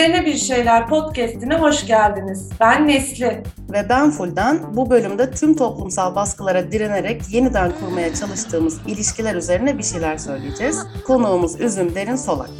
[0.00, 2.48] Üzerine Bir Şeyler podcastine hoş geldiniz.
[2.60, 3.42] Ben Nesli.
[3.72, 4.76] Ve ben Fulden.
[4.76, 10.86] Bu bölümde tüm toplumsal baskılara direnerek yeniden kurmaya çalıştığımız ilişkiler üzerine bir şeyler söyleyeceğiz.
[11.06, 12.50] Konuğumuz Üzüm Derin Solak.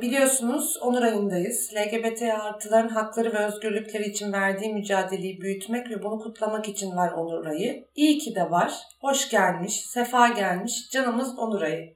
[0.00, 1.70] Biliyorsunuz onur ayındayız.
[1.74, 7.46] LGBT artıların hakları ve özgürlükleri için verdiği mücadeleyi büyütmek ve bunu kutlamak için var onur
[7.46, 7.84] ayı.
[7.94, 8.72] İyi ki de var.
[9.00, 11.94] Hoş gelmiş, sefa gelmiş canımız onur ayı.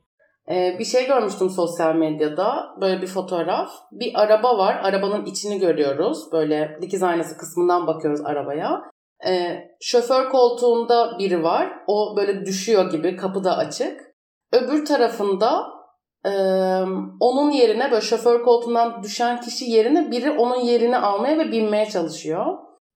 [0.50, 2.66] Ee, bir şey görmüştüm sosyal medyada.
[2.80, 3.70] Böyle bir fotoğraf.
[3.92, 4.80] Bir araba var.
[4.82, 6.32] Arabanın içini görüyoruz.
[6.32, 8.82] Böyle dikiz aynası kısmından bakıyoruz arabaya.
[9.26, 11.72] Ee, şoför koltuğunda biri var.
[11.86, 13.16] O böyle düşüyor gibi.
[13.16, 14.00] Kapı da açık.
[14.52, 15.77] Öbür tarafında
[16.24, 16.30] ee,
[17.20, 22.46] onun yerine böyle şoför koltuğundan düşen kişi yerine biri onun yerini almaya ve binmeye çalışıyor.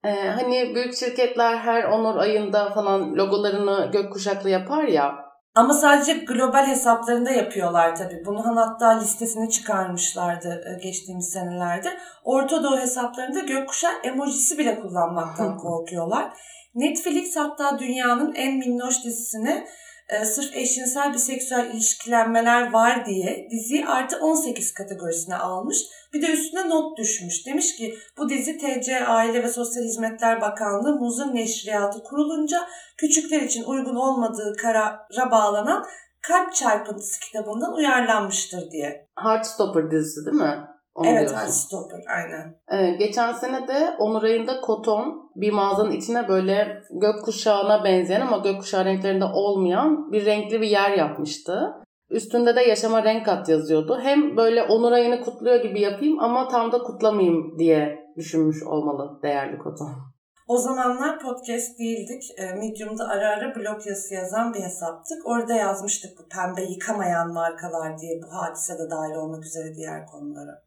[0.05, 5.32] Ee, hani büyük şirketler her onur ayında falan logolarını gökkuşaklı yapar ya.
[5.55, 8.22] Ama sadece global hesaplarında yapıyorlar tabii.
[8.27, 11.88] Bunu hatta listesini çıkarmışlardı geçtiğimiz senelerde.
[12.25, 16.32] Orta Doğu hesaplarında gökkuşağı emojisi bile kullanmaktan korkuyorlar.
[16.75, 19.66] Netflix hatta dünyanın en minnoş dizisini
[20.12, 25.78] e, sırf eşcinsel biseksüel ilişkilenmeler var diye diziyi artı 18 kategorisine almış.
[26.12, 27.46] Bir de üstüne not düşmüş.
[27.46, 32.58] Demiş ki bu dizi TC Aile ve Sosyal Hizmetler Bakanlığı Muzun Neşriyatı kurulunca
[32.96, 35.86] küçükler için uygun olmadığı karara bağlanan
[36.22, 39.08] Kalp Çarpıntısı kitabından uyarlanmıştır diye.
[39.19, 40.72] Heartstopper dizisi değil mi?
[41.03, 41.36] Onu evet diyorsun.
[41.36, 42.56] Heartstopper aynen.
[42.72, 48.84] Ee, geçen sene de Onur ayında Koton bir mağazanın içine böyle gökkuşağına benzeyen ama gökkuşağı
[48.84, 51.72] renklerinde olmayan bir renkli bir yer yapmıştı.
[52.11, 53.98] Üstünde de yaşama renk kat yazıyordu.
[54.03, 59.59] Hem böyle Onur ayını kutluyor gibi yapayım ama tam da kutlamayayım diye düşünmüş olmalı değerli
[59.59, 60.12] Koton.
[60.48, 62.22] O zamanlar podcast değildik.
[62.38, 65.26] Ee, Medium'da ara ara blog yazısı yazan bir hesaptık.
[65.26, 70.62] Orada yazmıştık bu pembe yıkamayan markalar diye bu hadisede dahil olmak üzere diğer konulara.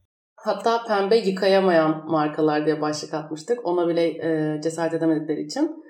[0.46, 3.66] Hatta pembe yıkayamayan markalar diye başlık atmıştık.
[3.68, 5.84] Ona bile e, cesaret edemedikleri için.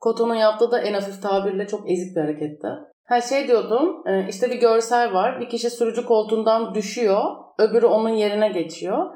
[0.00, 2.68] Koton'un yaptığı da en hafif tabirle çok ezik bir hareketti.
[3.04, 5.40] Her şey diyordum, e, işte bir görsel var.
[5.40, 7.22] Bir kişi sürücü koltuğundan düşüyor,
[7.58, 9.06] öbürü onun yerine geçiyor.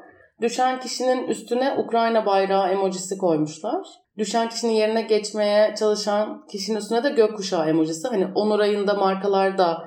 [0.41, 3.87] Düşen kişinin üstüne Ukrayna bayrağı emojisi koymuşlar.
[4.19, 8.09] Düşen kişinin yerine geçmeye çalışan kişinin üstüne de gökkuşağı emojisi.
[8.09, 9.85] Hani onur ayında markalarda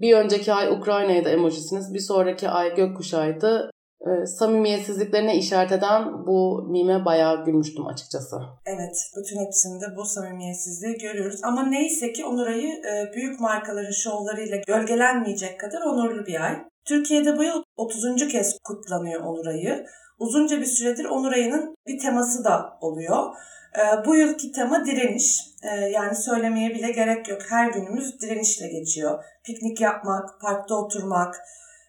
[0.00, 3.70] bir önceki ay Ukrayna'ydı emojisiniz, bir sonraki ay gökkuşağıydı
[4.06, 8.36] e, samimiyetsizliklerine işaret eden bu mime bayağı gülmüştüm açıkçası.
[8.66, 11.40] Evet, bütün hepsinde bu samimiyetsizliği görüyoruz.
[11.42, 16.56] Ama neyse ki Onur Ayı e, büyük markaların şovlarıyla gölgelenmeyecek kadar onurlu bir ay.
[16.84, 18.28] Türkiye'de bu yıl 30.
[18.28, 19.86] kez kutlanıyor Onur Ayı.
[20.18, 23.34] Uzunca bir süredir Onur Ayı'nın bir teması da oluyor.
[23.78, 25.40] E, bu yılki tema direniş.
[25.62, 27.42] E, yani söylemeye bile gerek yok.
[27.48, 29.24] Her günümüz direnişle geçiyor.
[29.44, 31.34] Piknik yapmak, parkta oturmak,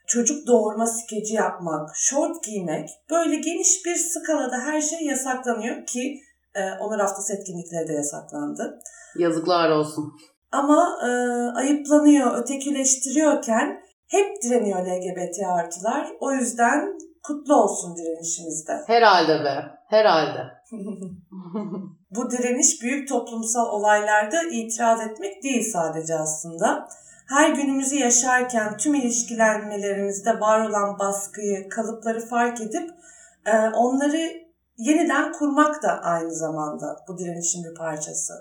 [0.10, 6.20] çocuk doğurma skeci yapmak, şort giymek böyle geniş bir skalada her şey yasaklanıyor ki
[6.56, 8.80] e, onur haftası etkinlikleri de yasaklandı.
[9.16, 10.14] Yazıklar olsun.
[10.52, 11.10] Ama e,
[11.58, 16.08] ayıplanıyor, ötekileştiriyorken hep direniyor LGBT artılar.
[16.20, 18.84] O yüzden kutlu olsun direnişimizde.
[18.88, 19.56] Herhalde be,
[19.88, 20.40] herhalde.
[22.12, 26.88] Bu direniş büyük toplumsal olaylarda itiraz etmek değil sadece aslında
[27.30, 32.90] her günümüzü yaşarken tüm ilişkilenmelerimizde var olan baskıyı, kalıpları fark edip
[33.46, 34.18] e, onları
[34.78, 38.34] yeniden kurmak da aynı zamanda bu direnişin bir parçası.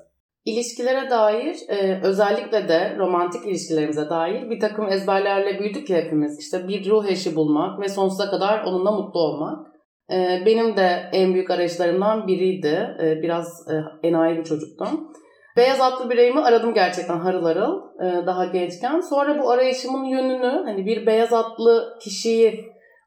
[0.45, 6.39] İlişkilere dair e, özellikle de romantik ilişkilerimize dair bir takım ezberlerle büyüdük ya hepimiz.
[6.39, 9.67] İşte bir ruh eşi bulmak ve sonsuza kadar onunla mutlu olmak.
[10.11, 12.89] E, benim de en büyük arayışlarımdan biriydi.
[13.23, 15.13] Biraz e, enayi bir çocuktum.
[15.59, 19.01] Beyaz atlı bireyimi aradım gerçekten harıl harıl e, daha gençken.
[19.01, 22.65] Sonra bu arayışımın yönünü hani bir beyaz atlı kişiyi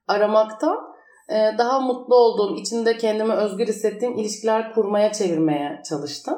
[0.08, 0.78] aramakta
[1.30, 6.36] e, daha mutlu olduğum, içinde kendimi özgür hissettiğim ilişkiler kurmaya çevirmeye çalıştım.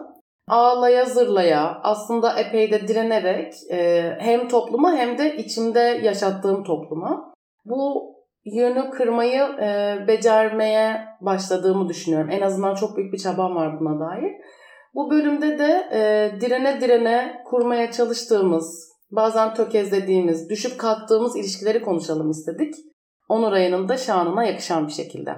[0.48, 7.33] Ağlaya zırlaya aslında epey de direnerek e, hem topluma hem de içimde yaşattığım topluma
[7.66, 8.13] bu
[8.45, 9.42] yönü kırmayı
[10.07, 12.30] becermeye başladığımı düşünüyorum.
[12.31, 14.31] En azından çok büyük bir çabam var buna dair.
[14.94, 22.75] Bu bölümde de e, direne direne kurmaya çalıştığımız, bazen tökezlediğimiz, düşüp kalktığımız ilişkileri konuşalım istedik.
[23.30, 25.31] Onur ayının da şanına yakışan bir şekilde.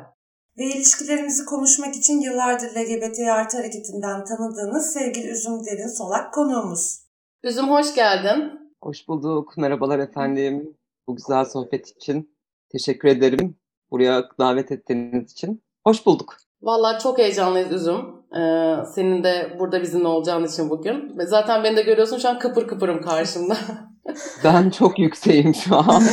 [0.57, 6.99] Ve ilişkilerimizi konuşmak için yıllardır LGBT artı hareketinden tanıdığınız sevgili Üzüm Derin Solak konuğumuz.
[7.43, 8.59] Üzüm hoş geldin.
[8.81, 9.57] Hoş bulduk.
[9.57, 10.77] Merhabalar efendim.
[11.07, 12.35] Bu güzel sohbet için
[12.71, 13.55] teşekkür ederim.
[13.91, 15.63] buraya davet ettiğiniz için.
[15.83, 16.37] Hoş bulduk.
[16.61, 18.24] Vallahi çok heyecanlıyız Üzüm.
[18.35, 21.13] Ee, senin de burada bizimle olacağın için bugün.
[21.25, 23.57] Zaten beni de görüyorsun şu an kıpır kıpırım karşımda.
[24.43, 26.03] ben çok yükseğim şu an.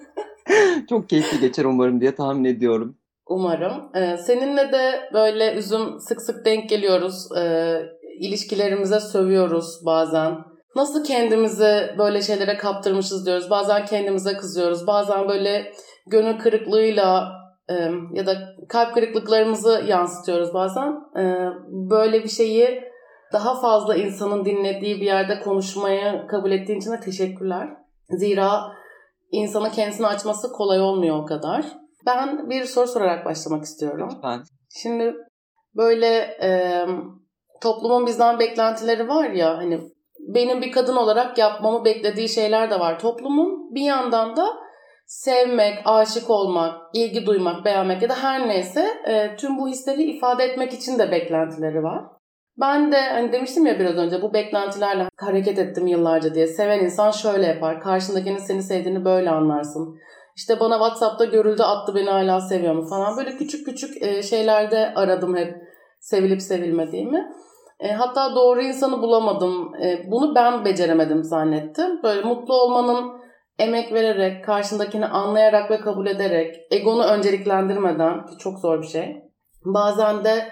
[0.88, 2.96] çok keyifli geçer umarım diye tahmin ediyorum.
[3.26, 3.72] Umarım.
[3.94, 7.28] Ee, seninle de böyle Üzüm sık sık denk geliyoruz.
[7.38, 7.82] Ee,
[8.20, 10.38] ilişkilerimize sövüyoruz bazen.
[10.76, 13.50] Nasıl kendimizi böyle şeylere kaptırmışız diyoruz.
[13.50, 14.86] Bazen kendimize kızıyoruz.
[14.86, 15.72] Bazen böyle
[16.06, 17.37] gönül kırıklığıyla
[18.12, 18.34] ya da
[18.68, 21.00] kalp kırıklıklarımızı yansıtıyoruz bazen.
[21.90, 22.82] Böyle bir şeyi
[23.32, 27.68] daha fazla insanın dinlediği bir yerde konuşmaya kabul ettiğin için de teşekkürler.
[28.10, 28.60] Zira
[29.30, 31.64] insanın kendisini açması kolay olmuyor o kadar.
[32.06, 34.08] Ben bir soru sorarak başlamak istiyorum.
[34.14, 34.42] Lütfen.
[34.82, 35.14] Şimdi
[35.76, 36.06] böyle
[36.42, 36.86] e,
[37.62, 39.80] toplumun bizden beklentileri var ya hani
[40.18, 43.74] benim bir kadın olarak yapmamı beklediği şeyler de var toplumun.
[43.74, 44.46] Bir yandan da
[45.08, 50.44] sevmek, aşık olmak, ilgi duymak, beğenmek ya da her neyse e, tüm bu hisleri ifade
[50.44, 52.04] etmek için de beklentileri var.
[52.60, 56.46] Ben de hani demiştim ya biraz önce bu beklentilerle hareket ettim yıllarca diye.
[56.46, 57.80] Seven insan şöyle yapar.
[57.80, 59.98] Karşındakinin seni sevdiğini böyle anlarsın.
[60.36, 63.16] İşte bana WhatsApp'ta görüldü attı beni hala seviyor mu falan.
[63.16, 65.54] Böyle küçük küçük e, şeylerde aradım hep
[66.00, 67.32] sevilip sevilmediğimi.
[67.80, 69.74] E, hatta doğru insanı bulamadım.
[69.74, 72.02] E, bunu ben beceremedim zannettim.
[72.02, 73.17] Böyle mutlu olmanın
[73.58, 79.22] emek vererek, karşındakini anlayarak ve kabul ederek, egonu önceliklendirmeden ki çok zor bir şey.
[79.64, 80.48] Bazen de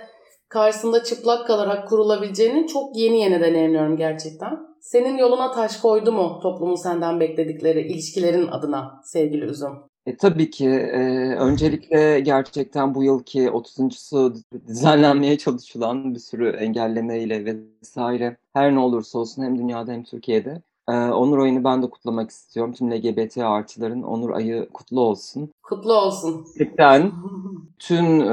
[0.48, 4.58] karşısında çıplak kalarak kurulabileceğini çok yeni yeni deneyimliyorum gerçekten.
[4.80, 9.72] Senin yoluna taş koydu mu toplumun senden bekledikleri ilişkilerin adına sevgili Üzüm?
[10.06, 10.68] E, tabii ki.
[10.68, 11.00] E,
[11.34, 14.34] öncelikle gerçekten bu yılki 30.sü
[14.68, 20.92] düzenlenmeye çalışılan bir sürü engellemeyle vesaire her ne olursa olsun hem dünyada hem Türkiye'de ee,
[20.92, 22.72] onur ayını ben de kutlamak istiyorum.
[22.72, 25.50] Tüm LGBT artıların onur ayı kutlu olsun.
[25.62, 26.46] Kutlu olsun.
[26.58, 27.12] Gerçekten
[27.78, 28.32] tüm e,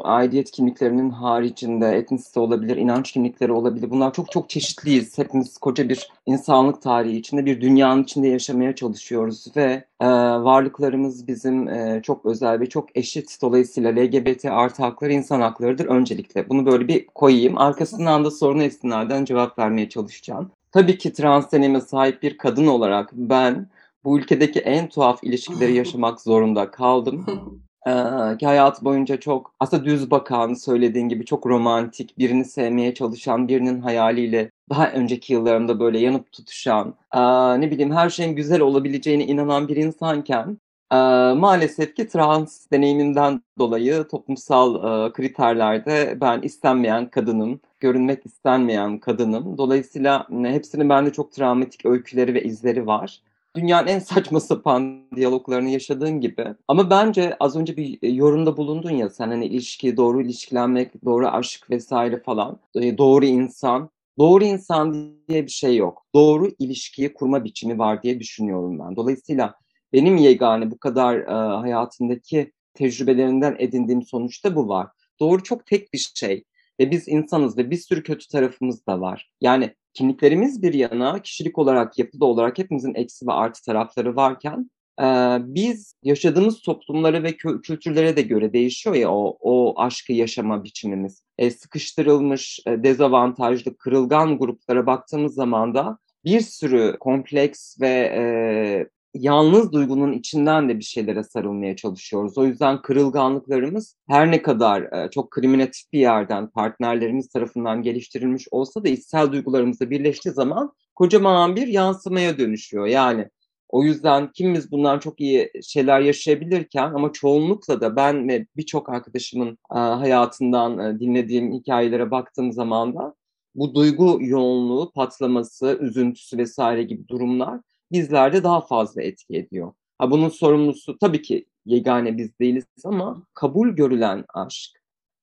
[0.00, 3.90] aidiyet kimliklerinin haricinde etnisite olabilir, inanç kimlikleri olabilir.
[3.90, 5.18] Bunlar çok çok çeşitliyiz.
[5.18, 11.68] Hepimiz koca bir insanlık tarihi içinde, bir dünyanın içinde yaşamaya çalışıyoruz ve e, varlıklarımız bizim
[11.68, 13.38] e, çok özel ve çok eşit.
[13.42, 16.48] Dolayısıyla LGBT artı hakları insan haklarıdır öncelikle.
[16.48, 17.58] Bunu böyle bir koyayım.
[17.58, 20.50] Arkasından da soruna istinaden cevap vermeye çalışacağım.
[20.76, 23.66] Tabii ki trans deneyime sahip bir kadın olarak ben
[24.04, 27.26] bu ülkedeki en tuhaf ilişkileri yaşamak zorunda kaldım.
[27.86, 33.48] Ee, ki hayat boyunca çok aslında düz bakan, söylediğin gibi çok romantik, birini sevmeye çalışan,
[33.48, 37.20] birinin hayaliyle daha önceki yıllarımda böyle yanıp tutuşan, e,
[37.60, 40.58] ne bileyim her şeyin güzel olabileceğine inanan bir insanken
[40.92, 40.96] e,
[41.34, 49.58] maalesef ki trans deneyimimden dolayı toplumsal e, kriterlerde ben istenmeyen kadınım, görünmek istenmeyen kadınım.
[49.58, 53.22] Dolayısıyla hepsinin bende çok travmatik öyküleri ve izleri var.
[53.56, 56.46] Dünyanın en saçma sapan diyaloglarını yaşadığın gibi.
[56.68, 61.70] Ama bence az önce bir yorumda bulundun ya sen hani ilişki, doğru ilişkilenmek, doğru aşk
[61.70, 62.58] vesaire falan.
[62.74, 63.90] Doğru insan.
[64.18, 66.06] Doğru insan diye bir şey yok.
[66.14, 68.96] Doğru ilişkiyi kurma biçimi var diye düşünüyorum ben.
[68.96, 69.54] Dolayısıyla
[69.96, 74.88] benim yegane bu kadar e, hayatındaki tecrübelerinden edindiğim sonuçta bu var.
[75.20, 76.44] Doğru çok tek bir şey
[76.80, 79.30] ve biz insanız ve bir sürü kötü tarafımız da var.
[79.40, 84.70] Yani kimliklerimiz bir yana, kişilik olarak, yapıda olarak hepimizin eksi ve artı tarafları varken
[85.00, 85.04] e,
[85.40, 91.22] biz yaşadığımız toplumlara ve kültürlere de göre değişiyor ya o, o aşkı yaşama biçimimiz.
[91.38, 99.72] E, sıkıştırılmış, e, dezavantajlı, kırılgan gruplara baktığımız zaman da bir sürü kompleks ve e, yalnız
[99.72, 102.38] duygunun içinden de bir şeylere sarılmaya çalışıyoruz.
[102.38, 108.84] O yüzden kırılganlıklarımız her ne kadar e, çok kriminatif bir yerden partnerlerimiz tarafından geliştirilmiş olsa
[108.84, 112.86] da içsel duygularımızla birleştiği zaman kocaman bir yansımaya dönüşüyor.
[112.86, 113.28] Yani
[113.68, 119.58] o yüzden kimimiz bundan çok iyi şeyler yaşayabilirken ama çoğunlukla da ben ve birçok arkadaşımın
[119.74, 123.14] e, hayatından e, dinlediğim hikayelere baktığım zaman da
[123.54, 127.60] bu duygu yoğunluğu, patlaması, üzüntüsü vesaire gibi durumlar
[127.92, 129.72] bizlerde daha fazla etki ediyor.
[129.98, 134.70] Ha, bunun sorumlusu tabii ki yegane biz değiliz ama kabul görülen aşk,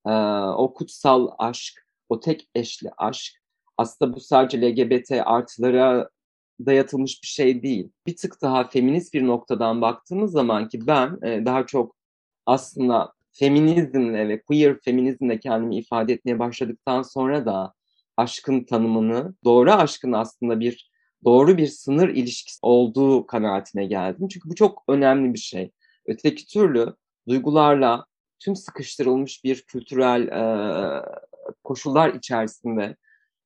[0.06, 0.10] e,
[0.56, 3.44] o kutsal aşk, o tek eşli aşk
[3.78, 6.10] aslında bu sadece LGBT artılara
[6.66, 7.90] dayatılmış bir şey değil.
[8.06, 11.96] Bir tık daha feminist bir noktadan baktığımız zaman ki ben e, daha çok
[12.46, 17.74] aslında feminizmle ve queer feminizmle kendimi ifade etmeye başladıktan sonra da
[18.16, 20.90] aşkın tanımını, doğru aşkın aslında bir
[21.24, 24.28] doğru bir sınır ilişkisi olduğu kanaatine geldim.
[24.28, 25.70] Çünkü bu çok önemli bir şey.
[26.06, 26.94] Öteki türlü
[27.28, 28.06] duygularla
[28.40, 30.42] tüm sıkıştırılmış bir kültürel e,
[31.64, 32.96] koşullar içerisinde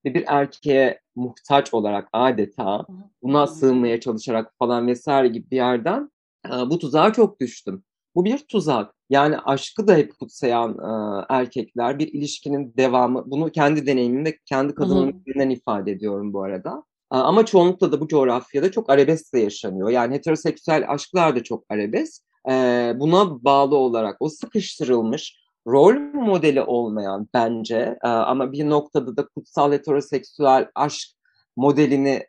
[0.04, 2.86] ve bir erkeğe muhtaç olarak adeta
[3.22, 6.10] buna sığınmaya çalışarak falan vesaire gibi bir yerden
[6.46, 7.84] e, bu tuzağa çok düştüm.
[8.14, 8.94] Bu bir tuzak.
[9.10, 13.24] Yani aşkı da hep kutsayan e, erkekler bir ilişkinin devamı.
[13.26, 16.84] Bunu kendi deneyimimde kendi kadınımın üzerinden ifade ediyorum bu arada.
[17.10, 19.90] Ama çoğunlukla da bu coğrafyada çok arabesk de yaşanıyor.
[19.90, 22.22] Yani heteroseksüel aşklar da çok arabesk.
[23.00, 25.36] Buna bağlı olarak o sıkıştırılmış,
[25.66, 31.08] rol modeli olmayan bence ama bir noktada da kutsal heteroseksüel aşk
[31.56, 32.26] modelini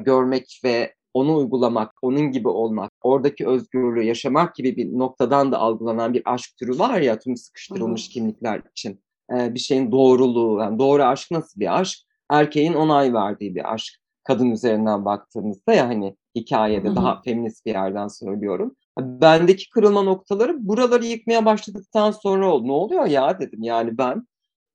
[0.00, 6.14] görmek ve onu uygulamak, onun gibi olmak, oradaki özgürlüğü yaşamak gibi bir noktadan da algılanan
[6.14, 8.12] bir aşk türü var ya tüm sıkıştırılmış Hı-hı.
[8.12, 9.00] kimlikler için.
[9.30, 11.98] bir şeyin doğruluğu, yani doğru aşk nasıl bir aşk?
[12.30, 13.94] Erkeğin onay verdiği bir aşk
[14.24, 16.96] kadın üzerinden baktığımızda ya hani hikayede Hı-hı.
[16.96, 18.76] daha feminist bir yerden söylüyorum.
[18.98, 22.68] Bendeki kırılma noktaları buraları yıkmaya başladıktan sonra oldu.
[22.68, 24.26] Ne oluyor ya dedim yani ben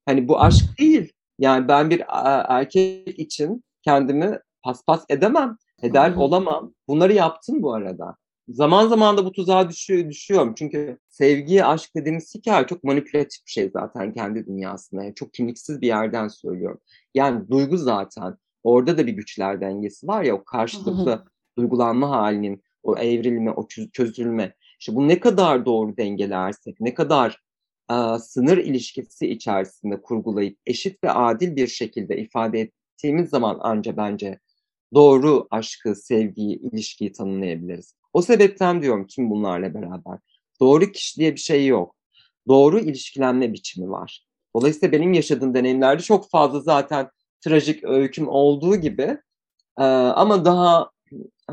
[0.06, 1.14] hani bu aşk değil.
[1.40, 2.04] Yani ben bir
[2.50, 6.20] erkek için kendimi paspas edemem, eder Hı-hı.
[6.20, 6.74] olamam.
[6.88, 8.16] Bunları yaptım bu arada.
[8.50, 10.54] Zaman zaman da bu tuzağa düşüyor, düşüyorum.
[10.58, 15.04] Çünkü sevgi, aşk dediğimiz hikaye çok manipülatif bir şey zaten kendi dünyasında.
[15.04, 16.80] Yani çok kimliksiz bir yerden söylüyorum.
[17.14, 18.38] Yani duygu zaten.
[18.64, 21.26] Orada da bir güçler dengesi var ya o karşılıklı
[21.58, 24.56] duygulanma halinin, o evrilme, o çözülme.
[24.80, 27.42] İşte bu ne kadar doğru dengelersek, ne kadar
[27.92, 34.40] e, sınır ilişkisi içerisinde kurgulayıp eşit ve adil bir şekilde ifade ettiğimiz zaman anca bence
[34.94, 37.96] doğru aşkı, sevgiyi, ilişkiyi tanımlayabiliriz.
[38.16, 40.20] O sebepten diyorum tüm bunlarla beraber.
[40.60, 41.96] Doğru kişi diye bir şey yok.
[42.48, 44.26] Doğru ilişkilenme biçimi var.
[44.56, 47.10] Dolayısıyla benim yaşadığım deneyimlerde çok fazla zaten
[47.42, 49.18] trajik öyküm olduğu gibi
[49.80, 50.90] e, ama daha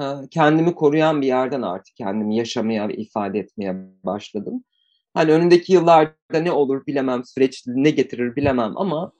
[0.00, 4.64] e, kendimi koruyan bir yerden artık kendimi yaşamaya ve ifade etmeye başladım.
[5.14, 9.12] Hani önündeki yıllarda ne olur bilemem, süreç ne getirir bilemem ama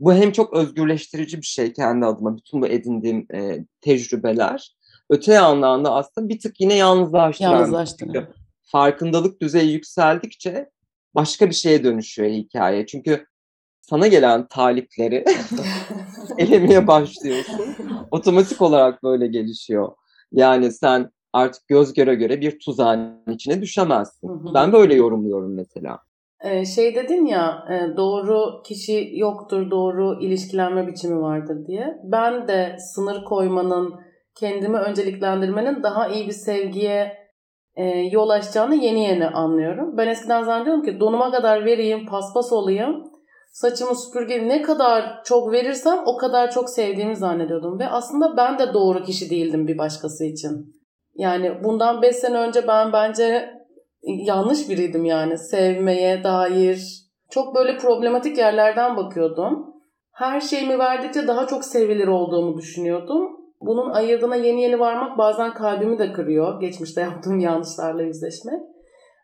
[0.00, 4.79] bu hem çok özgürleştirici bir şey kendi adıma bütün bu edindiğim e, tecrübeler.
[5.10, 7.52] Öte yandan da aslında bir tık yine yalnızlaştıran.
[7.52, 8.26] Yalnızlaştırıyor.
[8.62, 10.70] Farkındalık düzeyi yükseldikçe
[11.14, 12.86] başka bir şeye dönüşüyor hikaye.
[12.86, 13.26] Çünkü
[13.80, 15.24] sana gelen talipleri
[16.38, 17.76] elemeye başlıyorsun.
[18.10, 19.92] Otomatik olarak böyle gelişiyor.
[20.32, 24.54] Yani sen artık göz göre göre bir tuzağın içine düşemezsin.
[24.54, 25.98] Ben böyle yorumluyorum mesela.
[26.44, 31.98] Ee, şey dedin ya e, doğru kişi yoktur, doğru ilişkilenme biçimi vardır diye.
[32.04, 33.94] Ben de sınır koymanın,
[34.36, 37.20] kendimi önceliklendirmenin daha iyi bir sevgiye
[37.76, 39.96] e, yol açacağını yeni yeni anlıyorum.
[39.96, 43.04] Ben eskiden zannediyordum ki donuma kadar vereyim, paspas olayım.
[43.52, 47.78] Saçımı süpürge ne kadar çok verirsem o kadar çok sevdiğimi zannediyordum.
[47.78, 50.80] Ve aslında ben de doğru kişi değildim bir başkası için.
[51.14, 53.50] Yani bundan 5 sene önce ben bence
[54.02, 55.38] yanlış biriydim yani.
[55.38, 59.74] Sevmeye dair çok böyle problematik yerlerden bakıyordum.
[60.12, 63.39] Her şeyimi verdikçe daha çok sevilir olduğumu düşünüyordum.
[63.60, 66.60] Bunun ayırdığına yeni yeni varmak bazen kalbimi de kırıyor.
[66.60, 68.60] Geçmişte yaptığım yanlışlarla yüzleşmek.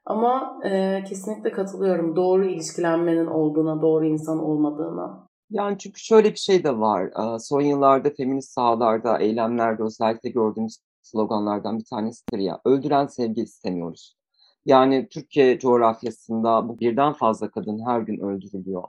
[0.07, 2.17] Ama e, kesinlikle katılıyorum.
[2.17, 5.29] Doğru ilişkilenmenin olduğuna, doğru insan olmadığına.
[5.51, 7.11] Yani çünkü şöyle bir şey de var.
[7.39, 12.61] Son yıllarda feminist sahalarda, eylemlerde özellikle gördüğümüz sloganlardan bir tanesidir ya.
[12.65, 14.17] Öldüren sevgi istemiyoruz.
[14.65, 18.83] Yani Türkiye coğrafyasında bu birden fazla kadın her gün öldürülüyor.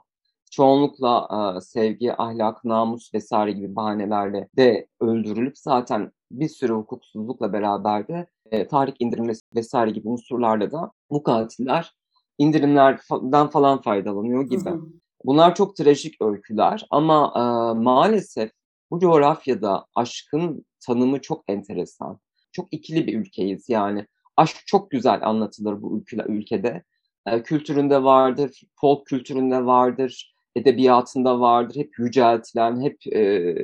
[0.50, 8.08] Çoğunlukla e, sevgi, ahlak, namus vesaire gibi bahanelerle de öldürülüp zaten bir sürü hukuksuzlukla beraber
[8.08, 11.94] de e, tahrik indirilmesi vesaire gibi unsurlarla da bu katiller
[12.38, 14.70] indirimlerden falan faydalanıyor gibi.
[15.24, 17.40] Bunlar çok trajik öyküler ama e,
[17.78, 18.50] maalesef
[18.90, 22.20] bu coğrafyada aşkın tanımı çok enteresan.
[22.52, 24.06] Çok ikili bir ülkeyiz yani.
[24.36, 26.84] Aşk çok güzel anlatılır bu ülke, ülkede.
[27.26, 31.76] E, kültüründe vardır, folk kültüründe vardır, edebiyatında vardır.
[31.76, 33.54] Hep yüceltilen, hep e,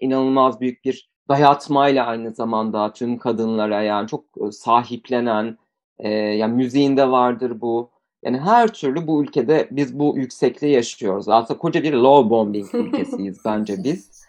[0.00, 5.58] inanılmaz büyük bir dayatmayla aynı zamanda tüm kadınlara yani çok sahiplenen,
[5.98, 7.90] e, yani müziğinde vardır bu.
[8.22, 11.28] Yani her türlü bu ülkede biz bu yüksekliği yaşıyoruz.
[11.28, 14.24] Aslında koca bir low bombing ülkesiyiz bence biz.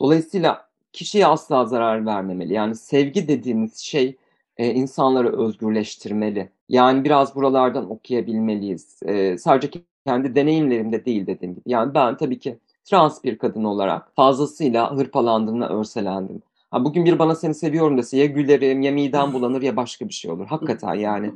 [0.00, 2.52] Dolayısıyla kişiye asla zarar vermemeli.
[2.52, 4.16] Yani sevgi dediğimiz şey
[4.56, 6.50] e, insanları özgürleştirmeli.
[6.68, 9.02] Yani biraz buralardan okuyabilmeliyiz.
[9.02, 11.62] E, sadece kendi deneyimlerimde değil dediğim gibi.
[11.66, 16.42] Yani ben tabii ki trans bir kadın olarak fazlasıyla hırpalandığımla örselendim.
[16.70, 20.14] Ha, bugün bir bana seni seviyorum dese ya gülerim ya midem bulanır ya başka bir
[20.14, 20.46] şey olur.
[20.46, 21.32] Hakikaten yani.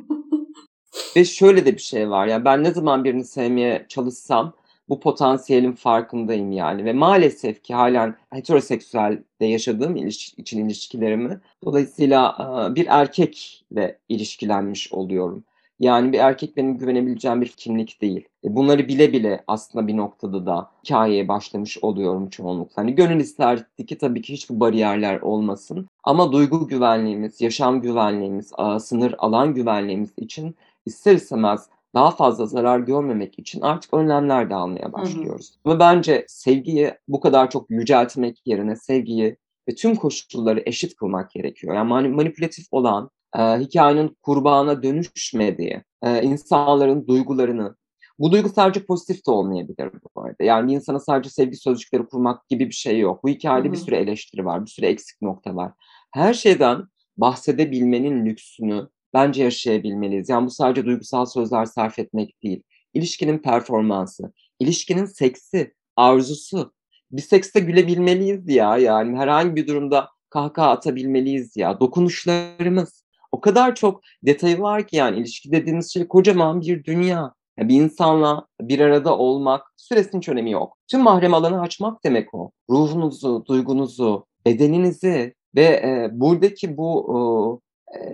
[1.17, 2.27] Ve şöyle de bir şey var.
[2.27, 4.53] Yani ben ne zaman birini sevmeye çalışsam
[4.89, 6.85] bu potansiyelin farkındayım yani.
[6.85, 12.37] Ve maalesef ki halen heteroseksüelde yaşadığım iliş- için ilişkilerimi dolayısıyla
[12.77, 15.45] bir erkekle ilişkilenmiş oluyorum.
[15.81, 18.29] Yani bir erkek benim güvenebileceğim bir kimlik değil.
[18.45, 22.83] E, bunları bile bile aslında bir noktada da hikayeye başlamış oluyorum çoğunlukla.
[22.83, 25.89] Hani gönül isterdi ki tabii ki hiçbir bariyerler olmasın.
[26.05, 30.55] Ama duygu güvenliğimiz, yaşam güvenliğimiz, sınır alan güvenliğimiz için
[30.87, 35.53] ister istemez daha fazla zarar görmemek için artık önlemler de almaya başlıyoruz.
[35.63, 35.75] Hı hı.
[35.75, 39.37] Ve bence sevgiyi bu kadar çok yüceltmek yerine sevgiyi
[39.69, 41.75] ve tüm koşulları eşit kılmak gerekiyor.
[41.75, 47.77] Yani manipülatif olan, e, hikayenin kurbağana dönüşmediği, e, insanların duygularını,
[48.21, 50.45] bu duygu sadece pozitif de olmayabilir bu arada.
[50.45, 53.25] Yani bir insana sadece sevgi sözcükleri kurmak gibi bir şey yok.
[53.25, 53.73] Bu hikayede Hı-hı.
[53.73, 55.73] bir sürü eleştiri var, bir sürü eksik nokta var.
[56.15, 56.83] Her şeyden
[57.17, 60.29] bahsedebilmenin lüksünü bence yaşayabilmeliyiz.
[60.29, 62.63] Yani bu sadece duygusal sözler sarf etmek değil.
[62.95, 66.73] İlişkinin performansı, ilişkinin seksi, arzusu.
[67.13, 71.81] Bir sekste gülebilmeliyiz ya yani herhangi bir durumda kahkaha atabilmeliyiz ya.
[71.81, 73.05] Dokunuşlarımız.
[73.33, 77.33] O kadar çok detayı var ki yani ilişki dediğimiz şey kocaman bir dünya.
[77.59, 80.77] Yani bir insanla bir arada olmak süresinin hiç önemi yok.
[80.89, 82.51] Tüm mahrem alanı açmak demek o.
[82.71, 87.61] Ruhunuzu, duygunuzu, bedeninizi ve e, buradaki bu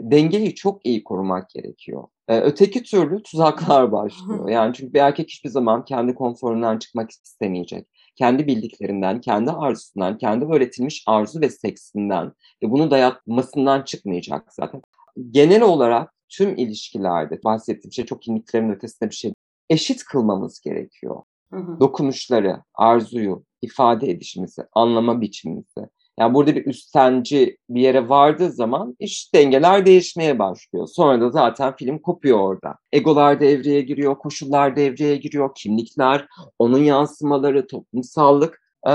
[0.01, 2.05] dengeyi çok iyi korumak gerekiyor.
[2.29, 4.49] öteki türlü tuzaklar başlıyor.
[4.49, 7.87] Yani çünkü bir erkek hiçbir zaman kendi konforundan çıkmak istemeyecek.
[8.17, 12.33] Kendi bildiklerinden, kendi arzusundan, kendi öğretilmiş arzu ve seksinden
[12.63, 14.83] ve bunu dayatmasından çıkmayacak zaten.
[15.31, 19.33] Genel olarak tüm ilişkilerde bahsettiğim şey çok kimliklerin ötesinde bir şey.
[19.71, 21.23] Eşit kılmamız gerekiyor.
[21.53, 21.81] Hı hı.
[21.81, 25.89] Dokunuşları, arzuyu, ifade edişimizi, anlama biçimimizi,
[26.21, 30.87] yani burada bir üstenci bir yere vardığı zaman iş dengeler değişmeye başlıyor.
[30.87, 32.75] Sonra da zaten film kopuyor orada.
[32.93, 36.27] Egolar devreye giriyor, koşullar devreye giriyor, kimlikler,
[36.59, 38.63] onun yansımaları, toplumsallık.
[38.87, 38.91] Ee,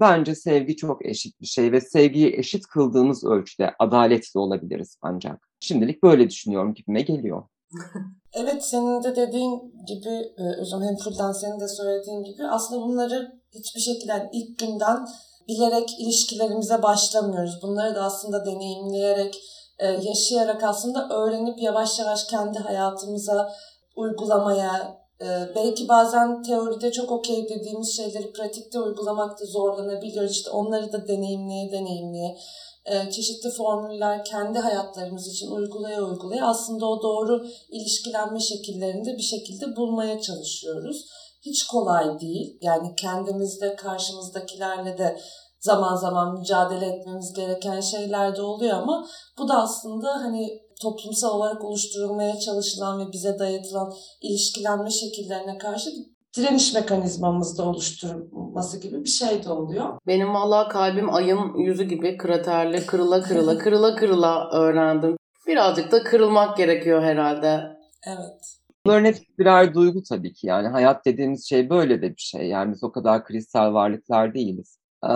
[0.00, 5.47] bence sevgi çok eşit bir şey ve sevgiyi eşit kıldığımız ölçüde adaletli olabiliriz ancak.
[5.60, 7.42] Şimdilik böyle düşünüyorum gibime geliyor.
[8.32, 13.80] Evet senin de dediğin gibi Özlem hem Fulden senin de söylediğin gibi aslında bunları hiçbir
[13.80, 15.06] şekilde ilk günden
[15.48, 17.58] bilerek ilişkilerimize başlamıyoruz.
[17.62, 19.38] Bunları da aslında deneyimleyerek,
[19.78, 23.52] e, yaşayarak aslında öğrenip yavaş yavaş kendi hayatımıza
[23.96, 30.32] uygulamaya, e, belki bazen teoride çok okey dediğimiz şeyleri pratikte uygulamakta zorlanabiliyoruz.
[30.32, 32.77] İşte onları da deneyimleye deneyimleye e,
[33.12, 39.76] çeşitli formüller kendi hayatlarımız için uygulaya uygulaya aslında o doğru ilişkilenme şekillerini de bir şekilde
[39.76, 41.06] bulmaya çalışıyoruz
[41.42, 42.58] hiç kolay değil.
[42.60, 45.20] Yani kendimizde karşımızdakilerle de
[45.60, 49.06] zaman zaman mücadele etmemiz gereken şeyler de oluyor ama
[49.38, 55.90] bu da aslında hani toplumsal olarak oluşturulmaya çalışılan ve bize dayatılan ilişkilenme şekillerine karşı
[56.36, 59.98] direniş mekanizmamızda oluşturulması gibi bir şey de oluyor.
[60.06, 65.16] Benim valla kalbim ayın yüzü gibi kraterli kırıla kırıla kırıla kırıla öğrendim.
[65.46, 67.78] Birazcık da kırılmak gerekiyor herhalde.
[68.06, 68.58] Evet.
[68.86, 70.46] Bunların hepsi birer duygu tabii ki.
[70.46, 72.48] Yani hayat dediğimiz şey böyle de bir şey.
[72.48, 74.78] Yani biz o kadar kristal varlıklar değiliz.
[75.04, 75.08] Ee,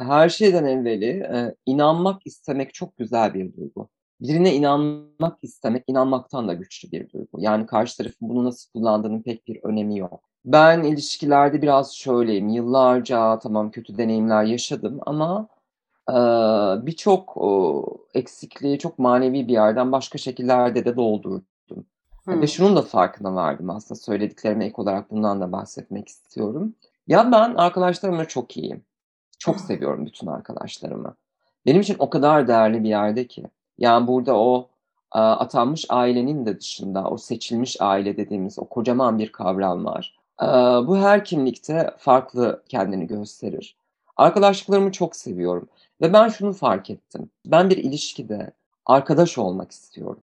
[0.00, 3.88] her şeyden evveli e, inanmak istemek çok güzel bir duygu.
[4.20, 7.40] Birine inanmak istemek, inanmaktan da güçlü bir duygu.
[7.40, 10.20] Yani karşı tarafın bunu nasıl kullandığının pek bir önemi yok.
[10.44, 12.48] Ben ilişkilerde biraz şöyleyim.
[12.48, 15.48] Yıllarca tamam kötü deneyimler yaşadım ama
[16.10, 16.16] e,
[16.86, 17.36] birçok
[18.14, 21.86] eksikliği çok manevi bir yerden başka şekillerde de doldurdum.
[22.24, 22.40] Hı.
[22.40, 26.74] Ve şunun da farkına vardım aslında söylediklerime ek olarak bundan da bahsetmek istiyorum.
[27.06, 28.84] Ya ben arkadaşlarımla çok iyiyim.
[29.38, 31.14] Çok seviyorum bütün arkadaşlarımı.
[31.66, 33.44] Benim için o kadar değerli bir yerde ki.
[33.78, 34.68] Yani burada o
[35.12, 40.18] atanmış ailenin de dışında o seçilmiş aile dediğimiz o kocaman bir kavram var.
[40.86, 43.76] Bu her kimlikte farklı kendini gösterir.
[44.16, 45.68] Arkadaşlıklarımı çok seviyorum.
[46.00, 47.30] Ve ben şunu fark ettim.
[47.46, 48.52] Ben bir ilişkide
[48.86, 50.22] arkadaş olmak istiyorum.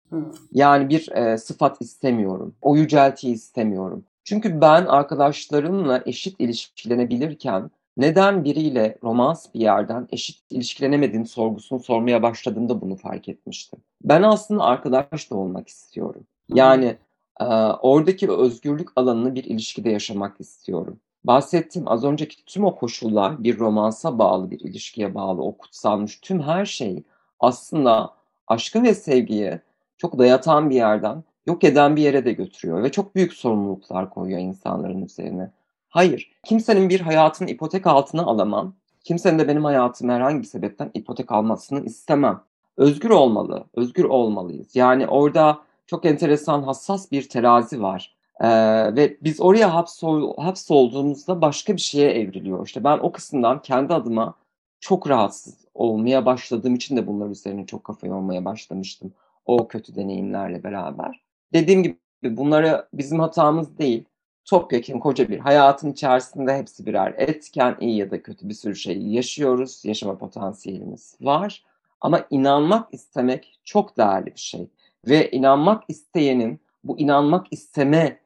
[0.52, 2.54] Yani bir e, sıfat istemiyorum.
[2.62, 4.04] O yüceltiyi istemiyorum.
[4.24, 12.80] Çünkü ben arkadaşlarımla eşit ilişkilenebilirken neden biriyle romans bir yerden eşit ilişkilenemediğim sorgusunu sormaya başladığımda
[12.80, 13.78] bunu fark etmiştim.
[14.04, 16.26] Ben aslında arkadaş da olmak istiyorum.
[16.48, 16.96] Yani
[17.40, 17.44] e,
[17.82, 21.00] oradaki özgürlük alanını bir ilişkide yaşamak istiyorum.
[21.24, 26.42] Bahsettiğim az önceki tüm o koşullar bir romansa bağlı, bir ilişkiye bağlı, o kutsanmış tüm
[26.42, 27.02] her şey
[27.40, 28.14] aslında
[28.46, 29.60] aşkı ve sevgiyi
[29.98, 34.40] çok dayatan bir yerden yok eden bir yere de götürüyor ve çok büyük sorumluluklar koyuyor
[34.40, 35.50] insanların üzerine.
[35.94, 38.74] Hayır, kimsenin bir hayatını ipotek altına alamam.
[39.04, 42.40] Kimsenin de benim hayatımı herhangi bir sebepten ipotek almasını istemem.
[42.76, 44.76] Özgür olmalı, özgür olmalıyız.
[44.76, 48.14] Yani orada çok enteresan, hassas bir terazi var.
[48.40, 48.48] Ee,
[48.96, 52.66] ve biz oraya hapsol, hapsolduğumuzda başka bir şeye evriliyor.
[52.66, 54.34] İşte ben o kısımdan kendi adıma
[54.80, 59.12] çok rahatsız olmaya başladığım için de bunlar üzerine çok kafa yormaya başlamıştım.
[59.46, 61.20] O kötü deneyimlerle beraber.
[61.52, 64.04] Dediğim gibi bunları bizim hatamız değil.
[64.44, 69.02] Topyekun koca bir hayatın içerisinde hepsi birer etken, iyi ya da kötü bir sürü şey
[69.02, 69.84] yaşıyoruz.
[69.84, 71.64] Yaşama potansiyelimiz var.
[72.00, 74.68] Ama inanmak istemek çok değerli bir şey.
[75.08, 78.20] Ve inanmak isteyenin bu inanmak isteme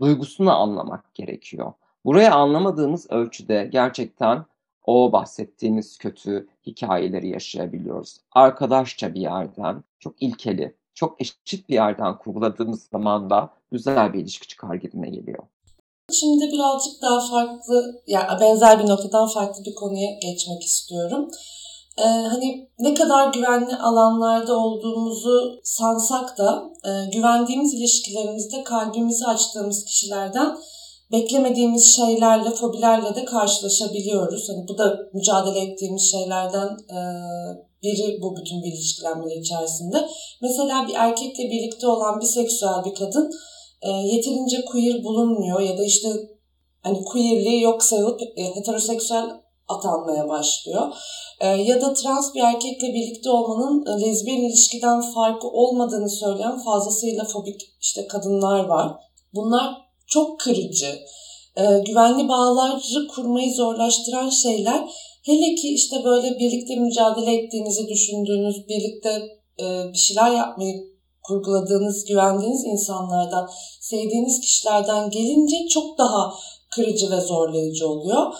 [0.00, 1.72] duygusunu anlamak gerekiyor.
[2.04, 4.44] Buraya anlamadığımız ölçüde gerçekten
[4.84, 8.20] o bahsettiğimiz kötü hikayeleri yaşayabiliyoruz.
[8.32, 14.48] Arkadaşça bir yerden, çok ilkeli, çok eşit bir yerden kurguladığımız zaman da güzel bir ilişki
[14.48, 15.42] çıkar gibime geliyor.
[16.20, 21.30] Şimdi birazcık daha farklı, yani benzer bir noktadan farklı bir konuya geçmek istiyorum.
[21.98, 30.56] Ee, hani ne kadar güvenli alanlarda olduğumuzu sansak da e, güvendiğimiz ilişkilerimizde kalbimizi açtığımız kişilerden
[31.12, 34.48] beklemediğimiz şeylerle, fobilerle de karşılaşabiliyoruz.
[34.48, 36.98] Hani bu da mücadele ettiğimiz şeylerden e,
[37.82, 40.08] biri bu bütün bir ilişkilenmeler içerisinde.
[40.42, 43.30] Mesela bir erkekle birlikte olan bir seksüel bir kadın
[43.84, 46.08] e, yeterince queer bulunmuyor ya da işte
[46.82, 49.24] hani queerliği yok sayılıp e, heteroseksüel
[49.68, 50.94] atanmaya başlıyor.
[51.40, 57.24] E, ya da trans bir erkekle birlikte olmanın e, lezbiyen ilişkiden farkı olmadığını söyleyen fazlasıyla
[57.24, 58.92] fobik işte kadınlar var.
[59.34, 59.74] Bunlar
[60.06, 60.98] çok kırıcı.
[61.56, 64.90] E, güvenli bağları kurmayı zorlaştıran şeyler.
[65.24, 69.22] Hele ki işte böyle birlikte mücadele ettiğinizi düşündüğünüz, birlikte
[69.60, 70.93] e, bir şeyler yapmayı
[71.24, 73.48] kurguladığınız, güvendiğiniz insanlardan,
[73.80, 76.34] sevdiğiniz kişilerden gelince çok daha
[76.74, 78.34] kırıcı ve zorlayıcı oluyor.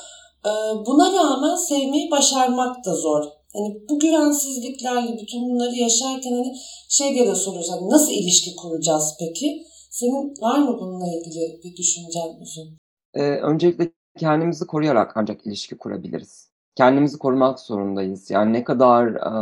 [0.47, 0.51] Ee,
[0.87, 3.25] buna rağmen sevmeyi başarmak da zor.
[3.53, 6.55] Hani bu güvensizliklerle bütün bunları yaşarken hani
[6.89, 9.63] şey diye de soruyoruz hani nasıl ilişki kuracağız peki?
[9.91, 12.79] Senin var mı bununla ilgili bir düşüncen Üzüm?
[13.15, 16.44] Ee, öncelikle kendimizi koruyarak ancak ilişki kurabiliriz.
[16.75, 18.31] Kendimizi korumak zorundayız.
[18.31, 19.33] Yani ne kadar e,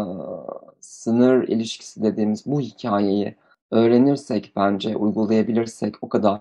[0.81, 3.37] sınır ilişkisi dediğimiz bu hikayeyi
[3.71, 6.41] öğrenirsek bence, uygulayabilirsek o kadar.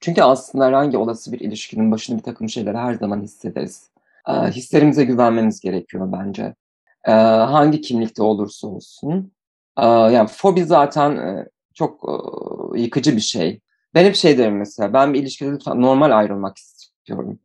[0.00, 3.90] Çünkü aslında herhangi olası bir ilişkinin başında bir takım şeyleri her zaman hissederiz.
[4.28, 6.54] E, hislerimize güvenmemiz gerekiyor bence.
[7.04, 9.32] E, hangi kimlikte olursa olsun.
[9.78, 12.04] E, yani fobi zaten e, çok
[12.74, 13.60] e, yıkıcı bir şey.
[13.94, 17.38] Ben hep şey derim mesela, ben bir ilişkide normal ayrılmak istiyorum.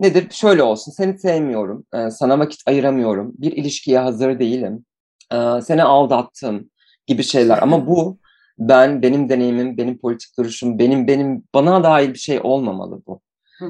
[0.00, 0.30] Nedir?
[0.30, 4.84] Şöyle olsun, seni sevmiyorum, e, sana vakit ayıramıyorum, bir ilişkiye hazır değilim,
[5.32, 6.70] e, seni aldattım
[7.06, 7.62] gibi şeyler.
[7.62, 8.18] Ama bu
[8.58, 13.20] ben, benim deneyimim, benim politik duruşum, benim benim bana dair bir şey olmamalı bu.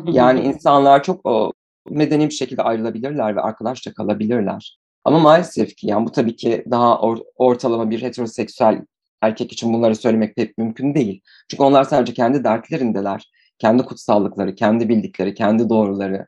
[0.06, 1.52] Yani insanlar çok o,
[1.90, 4.78] medeni bir şekilde ayrılabilirler ve arkadaşça kalabilirler.
[5.04, 8.82] Ama maalesef ki yani bu tabii ki daha or, ortalama bir heteroseksüel
[9.22, 11.20] erkek için bunları söylemek pek mümkün değil.
[11.50, 13.30] Çünkü onlar sadece kendi dertlerindeler.
[13.58, 16.26] Kendi kutsallıkları, kendi bildikleri, kendi doğruları.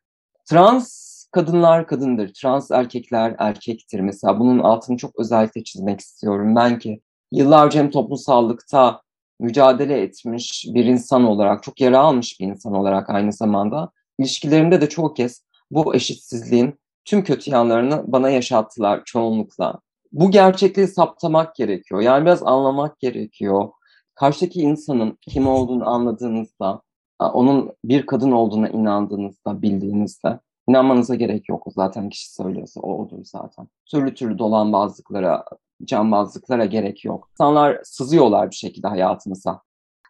[0.51, 4.01] Trans kadınlar kadındır, trans erkekler erkektir.
[4.01, 6.57] Mesela bunun altını çok özellikle çizmek istiyorum.
[6.57, 7.01] Ben ki
[7.33, 9.03] yıllarca hem toplumsallıkta
[9.41, 14.89] mücadele etmiş bir insan olarak, çok yara almış bir insan olarak aynı zamanda ilişkilerimde de
[14.89, 19.81] çoğu kez bu eşitsizliğin tüm kötü yanlarını bana yaşattılar çoğunlukla.
[20.13, 22.01] Bu gerçekliği saptamak gerekiyor.
[22.01, 23.69] Yani biraz anlamak gerekiyor.
[24.15, 26.83] Karşıdaki insanın kim olduğunu anladığınızda,
[27.19, 31.67] onun bir kadın olduğuna inandığınızda, bildiğinizde inanmanıza gerek yok.
[31.69, 33.69] Zaten kişi söylüyorsa o odur zaten.
[33.87, 35.45] Türlü türlü dolanbazlıklara,
[35.85, 37.29] cambazlıklara gerek yok.
[37.33, 39.63] İnsanlar sızıyorlar bir şekilde hayatımıza.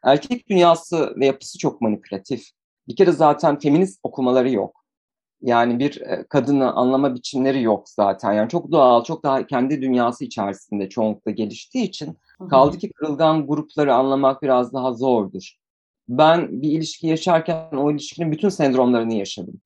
[0.05, 2.44] Erkek dünyası ve yapısı çok manipülatif.
[2.88, 4.85] Bir kere zaten feminist okumaları yok.
[5.42, 8.33] Yani bir kadını anlama biçimleri yok zaten.
[8.33, 12.18] Yani çok doğal, çok daha kendi dünyası içerisinde çoğunlukla geliştiği için
[12.51, 15.59] kaldı ki kırılgan grupları anlamak biraz daha zordur.
[16.09, 19.61] Ben bir ilişki yaşarken o ilişkinin bütün sendromlarını yaşadım.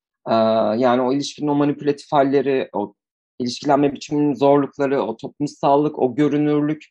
[0.79, 2.95] Yani o ilişkinin o manipülatif halleri, o
[3.39, 6.85] ilişkilenme biçiminin zorlukları, o toplumsallık, o görünürlük,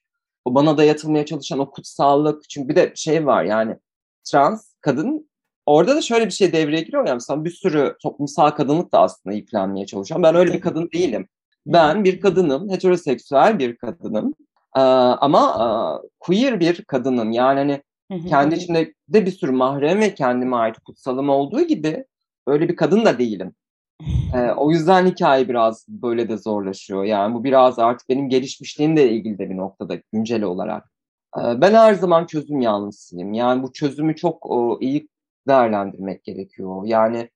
[0.46, 2.50] o bana dayatılmaya çalışan o kutsallık.
[2.50, 3.76] Çünkü bir de şey var yani
[4.24, 5.30] trans kadın
[5.66, 7.08] orada da şöyle bir şey devreye giriyor.
[7.08, 10.24] Yani mesela bir sürü toplumsal kadınlık da aslında yüklenmeye çalışıyor.
[10.24, 11.28] Ben öyle bir kadın değilim.
[11.66, 14.34] Ben bir kadınım, heteroseksüel bir kadınım.
[14.74, 17.32] ama queer bir kadınım.
[17.32, 17.84] Yani hani
[18.30, 22.06] kendi içinde de bir sürü mahrem ve kendime ait kutsalım olduğu gibi
[22.48, 23.56] öyle bir kadın da değilim.
[24.36, 27.04] Ee, o yüzden hikaye biraz böyle de zorlaşıyor.
[27.04, 30.92] Yani bu biraz artık benim gelişmişliğimle ilgili de bir noktada güncel olarak.
[31.38, 33.34] Ee, ben her zaman çözüm yanlısıyım.
[33.34, 35.08] Yani bu çözümü çok o, iyi
[35.48, 36.82] değerlendirmek gerekiyor.
[36.86, 37.30] Yani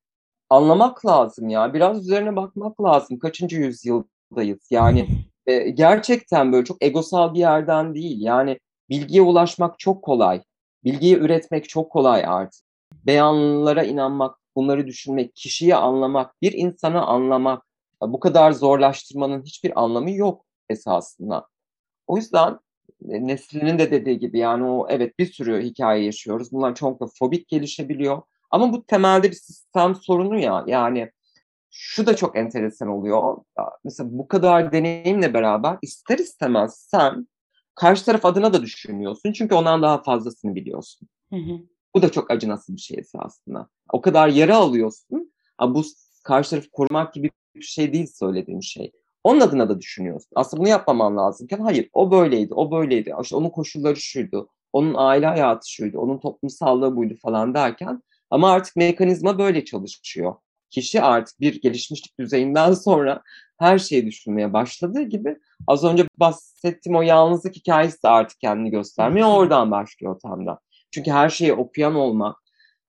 [0.50, 1.74] anlamak lazım ya.
[1.74, 3.20] Biraz üzerine bakmak lazım.
[3.20, 4.68] Kaçıncı yüzyıldayız?
[4.72, 5.08] Yani
[5.46, 8.22] e, gerçekten böyle çok egosal bir yerden değil.
[8.22, 8.60] Yani
[8.90, 10.42] bilgiye ulaşmak çok kolay.
[10.86, 12.65] Bilgiyi üretmek çok kolay artık.
[12.91, 17.63] Beyanlara inanmak bunları düşünmek, kişiyi anlamak, bir insanı anlamak,
[18.02, 21.48] bu kadar zorlaştırmanın hiçbir anlamı yok esasında.
[22.08, 22.60] O yüzden
[23.02, 26.52] Nesli'nin de dediği gibi yani o evet bir sürü hikaye yaşıyoruz.
[26.52, 28.21] Bunlar çok da fobik gelişebiliyor.
[28.52, 30.63] Ama bu temelde bir sistem sorunu ya.
[30.67, 31.12] Yani
[31.71, 33.38] şu da çok enteresan oluyor.
[33.84, 37.28] Mesela bu kadar deneyimle beraber ister istemez sen
[37.76, 39.32] karşı taraf adına da düşünüyorsun.
[39.32, 41.08] Çünkü ondan daha fazlasını biliyorsun.
[41.30, 41.60] Hı hı.
[41.96, 43.70] Bu da çok acınası bir şey aslında.
[43.92, 45.34] O kadar yara alıyorsun.
[45.58, 45.84] Ama bu
[46.24, 48.92] karşı tarafı korumak gibi bir şey değil söylediğin şey.
[49.24, 50.30] Onun adına da düşünüyorsun.
[50.36, 53.14] Aslında bunu yapmaman lazımken hayır o böyleydi, o böyleydi.
[53.22, 58.76] İşte onun koşulları şuydu, onun aile hayatı şuydu, onun toplumsallığı buydu falan derken ama artık
[58.76, 60.36] mekanizma böyle çalışıyor.
[60.70, 63.22] Kişi artık bir gelişmişlik düzeyinden sonra
[63.58, 65.38] her şeyi düşünmeye başladığı gibi
[65.68, 69.28] az önce bahsettiğim o yalnızlık hikayesi de artık kendini göstermiyor.
[69.28, 70.60] Oradan başlıyor tam da.
[70.91, 72.38] Çünkü her şeyi okuyan olmak,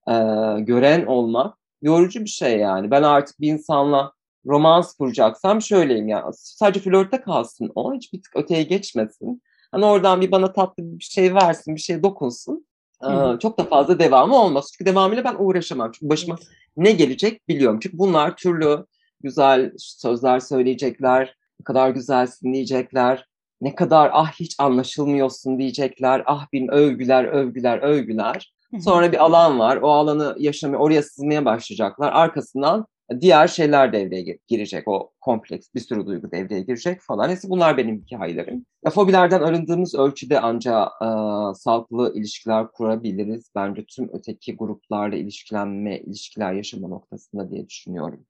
[0.08, 0.12] e,
[0.58, 2.90] gören olmak yorucu bir şey yani.
[2.90, 4.12] Ben artık bir insanla
[4.46, 6.30] romans kuracaksam şöyleyim ya.
[6.32, 7.94] Sadece flörte kalsın o.
[7.94, 9.42] Hiç bir tık öteye geçmesin.
[9.72, 12.66] Hani oradan bir bana tatlı bir şey versin, bir şey dokunsun.
[13.04, 14.70] Ee, çok da fazla devamı olmaz.
[14.72, 15.92] Çünkü devamıyla ben uğraşamam.
[15.92, 16.36] Çünkü başıma
[16.76, 17.78] ne gelecek biliyorum.
[17.82, 18.86] Çünkü bunlar türlü
[19.20, 21.36] güzel sözler söyleyecekler.
[21.60, 23.26] Ne kadar güzelsin diyecekler.
[23.60, 26.22] Ne kadar ah hiç anlaşılmıyorsun diyecekler.
[26.26, 28.52] Ah bin övgüler, övgüler, övgüler.
[28.80, 29.76] Sonra bir alan var.
[29.76, 32.12] O alanı yaşamaya, oraya sızmaya başlayacaklar.
[32.12, 32.86] Arkasından
[33.20, 34.88] diğer şeyler devreye girecek.
[34.88, 37.28] O kompleks bir sürü duygu devreye girecek falan.
[37.28, 38.66] Neyse bunlar benim hikayelerim.
[38.84, 41.06] Ya, fobilerden arındığımız ölçüde ancak e,
[41.54, 43.50] sağlıklı ilişkiler kurabiliriz.
[43.54, 48.26] Bence tüm öteki gruplarla ilişkilenme, ilişkiler yaşama noktasında diye düşünüyorum.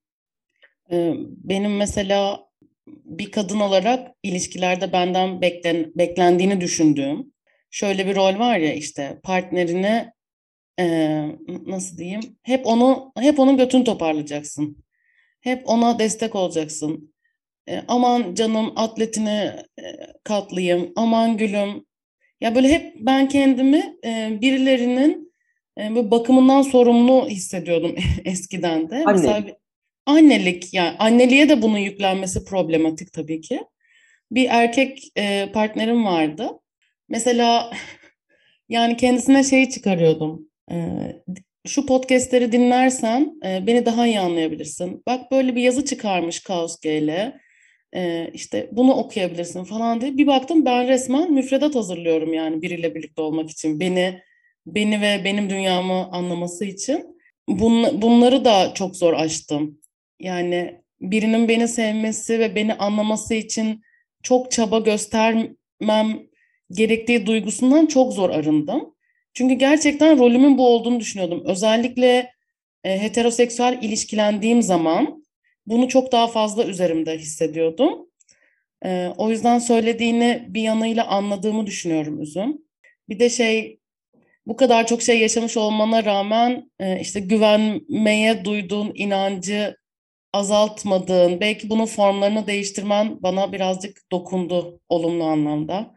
[1.44, 2.46] Benim mesela
[2.86, 7.32] bir kadın olarak ilişkilerde benden beklen, beklendiğini düşündüğüm
[7.70, 10.12] şöyle bir rol var ya işte partnerini
[10.80, 10.86] e,
[11.66, 14.84] nasıl diyeyim hep onu hep onun götünü toparlayacaksın.
[15.40, 17.14] Hep ona destek olacaksın.
[17.68, 19.82] E, aman canım atletini e,
[20.24, 21.86] katlayayım, aman gülüm.
[22.40, 25.32] Ya böyle hep ben kendimi e, birilerinin
[25.78, 27.94] e, böyle bakımından sorumlu hissediyordum
[28.24, 28.96] eskiden de.
[28.96, 29.12] Anne.
[29.12, 29.44] Mesela
[30.06, 33.64] annelik yani anneliğe de bunun yüklenmesi problematik tabii ki.
[34.30, 36.50] Bir erkek e, partnerim vardı.
[37.08, 37.72] Mesela
[38.68, 40.48] yani kendisine şey çıkarıyordum.
[40.70, 41.22] Ee,
[41.66, 45.02] şu podcastleri dinlersen e, beni daha iyi anlayabilirsin.
[45.08, 46.90] Bak böyle bir yazı çıkarmış Kaos G
[47.94, 50.16] e, işte bunu okuyabilirsin falan diye.
[50.16, 53.80] Bir baktım ben resmen müfredat hazırlıyorum yani biriyle birlikte olmak için.
[53.80, 54.22] Beni
[54.66, 57.18] beni ve benim dünyamı anlaması için.
[57.48, 59.78] Bun, bunları da çok zor açtım.
[60.20, 63.82] Yani birinin beni sevmesi ve beni anlaması için
[64.22, 66.20] çok çaba göstermem
[66.70, 68.94] gerektiği duygusundan çok zor arındım.
[69.34, 71.42] Çünkü gerçekten rolümün bu olduğunu düşünüyordum.
[71.46, 72.32] Özellikle
[72.84, 75.24] e, heteroseksüel ilişkilendiğim zaman
[75.66, 78.08] bunu çok daha fazla üzerimde hissediyordum.
[78.84, 82.58] E, o yüzden söylediğini bir yanıyla anladığımı düşünüyorum Üzüm.
[83.08, 83.80] Bir de şey
[84.46, 89.76] bu kadar çok şey yaşamış olmana rağmen e, işte güvenmeye duyduğun inancı
[90.36, 95.94] azaltmadığın, belki bunun formlarını değiştirmen bana birazcık dokundu olumlu anlamda.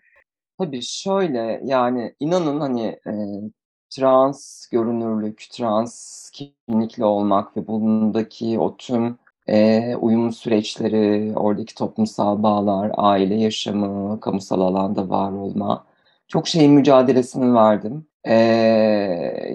[0.59, 3.13] Tabii şöyle yani inanın hani e,
[3.89, 12.91] trans görünürlük, trans kimlikli olmak ve bundaki o tüm e, uyum süreçleri, oradaki toplumsal bağlar,
[12.97, 15.85] aile yaşamı, kamusal alanda var olma.
[16.27, 18.05] Çok şeyin mücadelesini verdim.
[18.23, 18.33] E,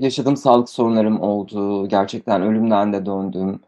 [0.01, 1.88] yaşadığım sağlık sorunlarım oldu.
[1.88, 3.61] Gerçekten ölümden de döndüm.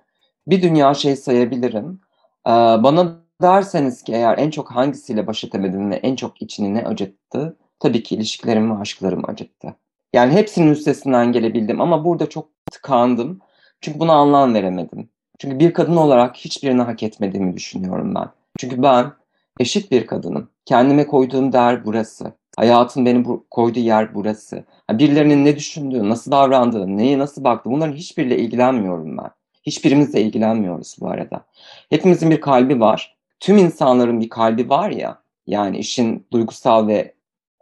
[0.47, 2.01] Bir dünya şey sayabilirim.
[2.47, 6.85] E, bana Derseniz ki eğer en çok hangisiyle baş edemedin ve en çok içini ne
[6.85, 7.57] acıttı?
[7.81, 9.75] Tabii ki ilişkilerim ve aşklarım acıttı.
[10.13, 13.41] Yani hepsinin üstesinden gelebildim ama burada çok tıkandım.
[13.81, 15.09] Çünkü buna anlam veremedim.
[15.39, 18.29] Çünkü bir kadın olarak hiçbirini hak etmediğimi düşünüyorum ben.
[18.59, 19.13] Çünkü ben
[19.61, 20.51] eşit bir kadınım.
[20.65, 22.33] Kendime koyduğum değer burası.
[22.57, 24.65] Hayatın beni bu, koyduğu yer burası.
[24.91, 29.31] Birilerinin ne düşündüğü, nasıl davrandığı, neye nasıl baktığı bunların hiçbiriyle ilgilenmiyorum ben.
[29.67, 31.45] Hiçbirimizle ilgilenmiyoruz bu arada.
[31.91, 37.15] Hepimizin bir kalbi var tüm insanların bir kalbi var ya yani işin duygusal ve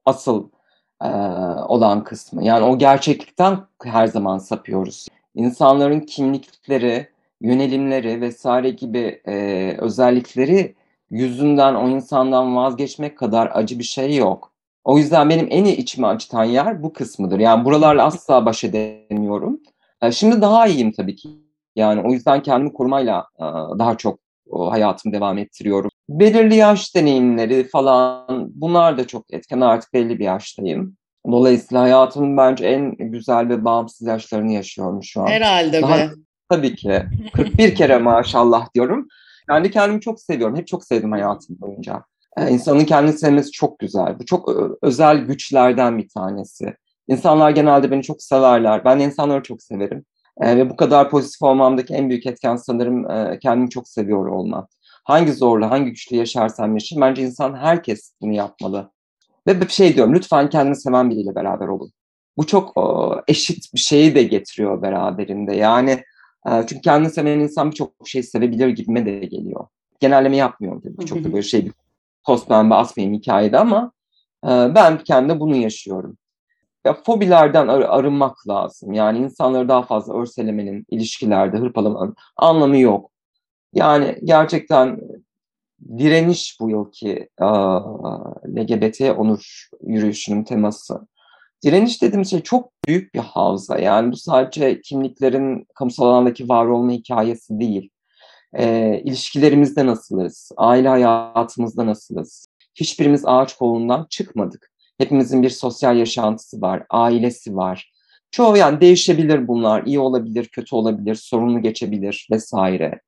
[0.05, 0.49] asıl
[1.03, 1.09] e,
[1.69, 2.45] olan kısmı.
[2.45, 5.07] Yani o gerçeklikten her zaman sapıyoruz.
[5.35, 7.09] İnsanların kimlikleri,
[7.40, 10.75] yönelimleri vesaire gibi e, özellikleri
[11.11, 14.53] yüzünden o insandan vazgeçmek kadar acı bir şey yok.
[14.85, 17.38] O yüzden benim en iyi içimi acıtan yer bu kısmıdır.
[17.38, 19.61] Yani buralarla asla baş edemiyorum.
[20.03, 21.43] E, şimdi daha iyiyim tabii ki.
[21.77, 23.27] Yani o yüzden kendimi korumayla
[23.79, 24.19] daha çok
[24.51, 25.91] hayatımı devam ettiriyorum.
[26.09, 29.61] Belirli yaş deneyimleri falan bunlar da çok etken.
[29.61, 30.97] Artık belli bir yaştayım.
[31.31, 35.27] Dolayısıyla hayatımın bence en güzel ve bağımsız yaşlarını yaşıyorum şu an.
[35.27, 36.11] Herhalde Daha, be.
[36.49, 37.03] Tabii ki.
[37.33, 39.09] 41 kere maşallah diyorum.
[39.49, 40.57] Yani kendimi çok seviyorum.
[40.57, 42.03] Hep çok sevdim hayatım boyunca.
[42.37, 44.19] E, insanın kendini sevmesi çok güzel.
[44.19, 44.49] Bu çok
[44.83, 46.75] özel güçlerden bir tanesi.
[47.09, 48.85] İnsanlar genelde beni çok severler.
[48.85, 50.05] Ben insanları çok severim.
[50.40, 54.68] E, ve bu kadar pozitif olmamdaki en büyük etken sanırım e, kendimi çok seviyor olmam.
[55.05, 58.90] Hangi zorla, hangi güçlü yaşarsam yaşayayım bence insan herkes bunu yapmalı.
[59.47, 61.92] Ve bir şey diyorum, lütfen kendini seven biriyle beraber olun.
[62.37, 65.57] Bu çok o, eşit bir şeyi de getiriyor beraberinde.
[65.57, 65.90] Yani
[66.47, 69.66] e, çünkü kendini seven insan birçok şey sevebilir gibime de geliyor.
[70.01, 71.07] Genelleme yapmıyorum tabii.
[71.07, 71.73] Çok da böyle şey bir
[72.27, 73.92] post pembe asmayayım hikayede ama
[74.44, 76.16] e, ben kendi bunu yaşıyorum.
[76.85, 78.92] Ya fobilerden ar- arınmak lazım.
[78.92, 83.11] Yani insanları daha fazla örselemenin, ilişkilerde hırpalamanın anlamı yok.
[83.75, 85.01] Yani gerçekten
[85.99, 87.29] direniş bu yılki
[88.57, 91.07] LGBT onur yürüyüşünün teması.
[91.64, 93.79] Direniş dediğimiz şey çok büyük bir havza.
[93.79, 97.90] Yani bu sadece kimliklerin kamusal alandaki var olma hikayesi değil.
[98.55, 100.53] E, ilişkilerimizde nasılız?
[100.57, 102.47] Aile hayatımızda nasılız?
[102.75, 104.74] Hiçbirimiz ağaç kolundan çıkmadık.
[104.98, 107.92] Hepimizin bir sosyal yaşantısı var, ailesi var.
[108.30, 109.83] Çoğu yani değişebilir bunlar.
[109.87, 113.00] iyi olabilir, kötü olabilir, sorunlu geçebilir vesaire.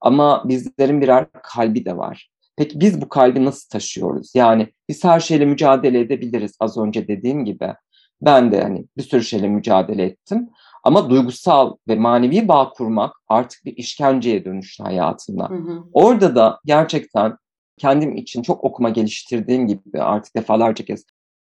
[0.00, 2.30] Ama bizlerin birer kalbi de var.
[2.56, 4.32] Peki biz bu kalbi nasıl taşıyoruz?
[4.34, 7.74] Yani biz her şeyle mücadele edebiliriz az önce dediğim gibi.
[8.22, 10.48] Ben de hani bir sürü şeyle mücadele ettim.
[10.84, 15.50] Ama duygusal ve manevi bağ kurmak artık bir işkenceye dönüştü hayatımda.
[15.50, 15.84] Hı hı.
[15.92, 17.36] Orada da gerçekten
[17.78, 21.04] kendim için çok okuma geliştirdiğim gibi artık defalarca kez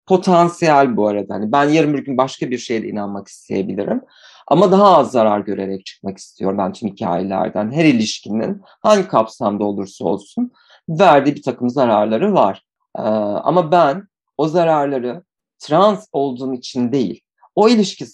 [0.09, 1.33] potansiyel bu arada.
[1.33, 4.01] Hani ben yarın bir gün başka bir şeye de inanmak isteyebilirim.
[4.47, 7.71] Ama daha az zarar görerek çıkmak istiyorum ben tüm hikayelerden.
[7.71, 10.51] Her ilişkinin hangi kapsamda olursa olsun
[10.89, 12.63] verdiği bir takım zararları var.
[12.97, 15.23] Ee, ama ben o zararları
[15.59, 17.21] trans olduğum için değil,
[17.55, 18.05] o ilişki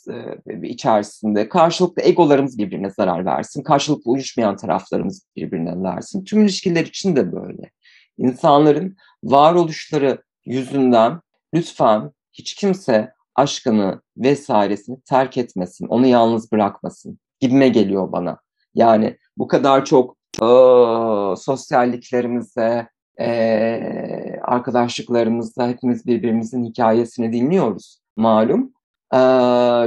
[0.49, 6.23] e, içerisinde karşılıklı egolarımız birbirine zarar versin, karşılıklı uyuşmayan taraflarımız birbirine versin.
[6.23, 7.71] Tüm ilişkiler için de böyle.
[8.17, 11.21] İnsanların varoluşları yüzünden
[11.53, 18.39] lütfen hiç kimse aşkını vesairesini terk etmesin, onu yalnız bırakmasın gibime geliyor bana.
[18.75, 28.73] Yani bu kadar çok o, sosyalliklerimizde, e, arkadaşlıklarımızda hepimiz birbirimizin hikayesini dinliyoruz malum.
[29.13, 29.19] E,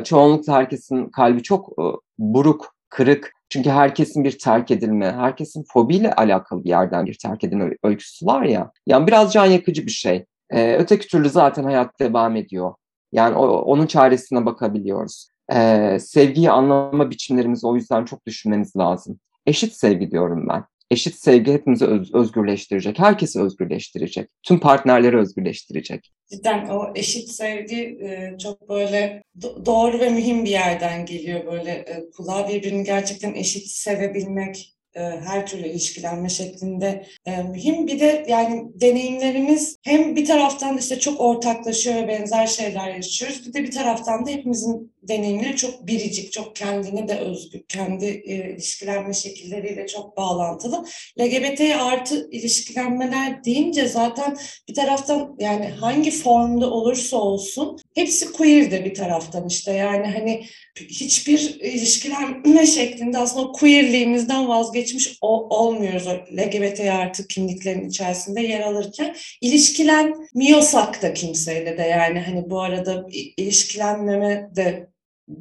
[0.05, 1.85] çoğunlukla herkesin kalbi çok e,
[2.19, 3.33] buruk, kırık.
[3.51, 8.43] Çünkü herkesin bir terk edilme, herkesin fobiyle alakalı bir yerden bir terk edilme öyküsü var
[8.43, 8.73] ya.
[8.87, 10.27] Yani biraz can yakıcı bir şey.
[10.51, 12.75] E, öteki türlü zaten hayat devam ediyor.
[13.13, 15.29] Yani o, onun çaresine bakabiliyoruz.
[15.55, 19.21] E, sevgiyi anlama biçimlerimizi o yüzden çok düşünmemiz lazım.
[19.47, 20.65] Eşit sevgi diyorum ben.
[20.91, 22.99] Eşit sevgi hepimizi öz, özgürleştirecek.
[22.99, 24.31] Herkesi özgürleştirecek.
[24.43, 26.13] Tüm partnerleri özgürleştirecek.
[26.31, 29.23] Cidden o eşit sevgi e, çok böyle
[29.67, 31.47] doğru ve mühim bir yerden geliyor.
[31.53, 37.87] Böyle e, kulağa birbirini gerçekten eşit sevebilmek, her türlü ilişkilenme şeklinde e, mühim.
[37.87, 43.47] Bir de yani deneyimlerimiz hem bir taraftan işte çok ortaklaşıyor ve benzer şeyler yaşıyoruz.
[43.47, 48.51] Bir de bir taraftan da hepimizin deneyimleri çok biricik, çok kendine de özgü, kendi e,
[48.55, 50.85] ilişkilenme şekilleriyle çok bağlantılı.
[51.21, 54.37] LGBT artı ilişkilenmeler deyince zaten
[54.69, 60.45] bir taraftan yani hangi formda olursa olsun hepsi queer de bir taraftan işte yani hani
[60.81, 69.17] hiçbir ilişkilenme şeklinde aslında queerliğimizden vazgeçmiş olmuyoruz o LGBT artı kimliklerin içerisinde yer alırken.
[69.41, 73.07] ilişkilenmiyorsak da kimseyle de yani hani bu arada
[73.37, 74.89] ilişkilenmeme de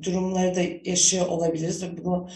[0.01, 2.29] durumları da yaşıyor olabiliriz bunu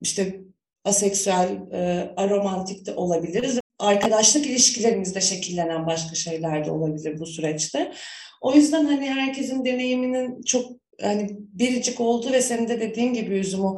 [0.00, 0.40] işte
[0.84, 3.60] aseksüel, e, aromantik de olabiliriz.
[3.78, 7.92] Arkadaşlık ilişkilerimizde şekillenen başka şeyler de olabilir bu süreçte.
[8.40, 13.76] O yüzden hani herkesin deneyiminin çok hani biricik oldu ve senin de dediğin gibi yüzümü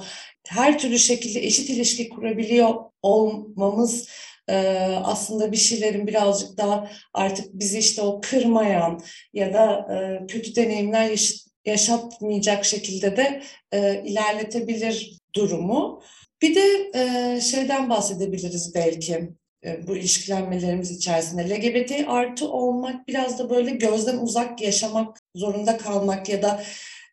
[0.49, 4.09] her türlü şekilde eşit ilişki kurabiliyor olmamız
[4.49, 4.57] e,
[5.05, 9.01] aslında bir şeylerin birazcık daha artık bizi işte o kırmayan
[9.33, 16.03] ya da e, kötü deneyimler yaşat, yaşatmayacak şekilde de e, ilerletebilir durumu.
[16.43, 19.29] Bir de e, şeyden bahsedebiliriz belki
[19.65, 21.51] e, bu ilişkilenmelerimiz içerisinde.
[21.51, 26.63] LGBT artı olmak biraz da böyle gözden uzak yaşamak zorunda kalmak ya da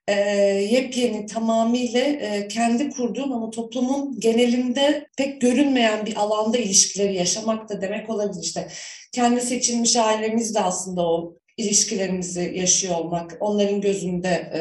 [0.07, 0.13] e,
[0.71, 7.81] yepyeni tamamıyla e, kendi kurduğun ama toplumun genelinde pek görünmeyen bir alanda ilişkileri yaşamak da
[7.81, 8.43] demek olabilir.
[8.43, 8.67] İşte
[9.11, 14.59] kendi seçilmiş ailemiz de aslında o ilişkilerimizi yaşıyor olmak, onların gözünde e,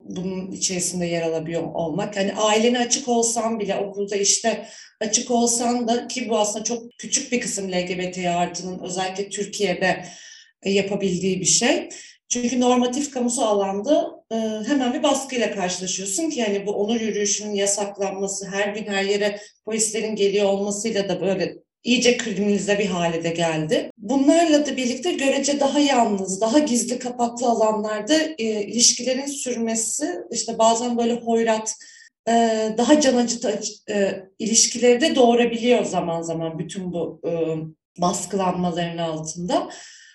[0.00, 2.16] bunun içerisinde yer alabiliyor olmak.
[2.16, 4.66] Hani ailene açık olsan bile okulda işte
[5.00, 10.04] açık olsan da ki bu aslında çok küçük bir kısım LGBT artının özellikle Türkiye'de
[10.62, 11.88] e, yapabildiği bir şey.
[12.28, 14.36] Çünkü normatif kamusal alanda e,
[14.68, 20.16] hemen bir baskıyla karşılaşıyorsun ki hani bu onur yürüyüşünün yasaklanması, her gün her yere polislerin
[20.16, 23.90] geliyor olmasıyla da böyle iyice kriminalize bir hale de geldi.
[23.98, 30.98] Bunlarla da birlikte görece daha yalnız, daha gizli kapaklı alanlarda e, ilişkilerin sürmesi, işte bazen
[30.98, 31.74] böyle hoyrat,
[32.28, 32.32] e,
[32.78, 33.60] daha can acıtı
[33.90, 37.30] e, ilişkileri de doğurabiliyor zaman zaman bütün bu e,
[38.00, 39.68] baskılanmaların altında.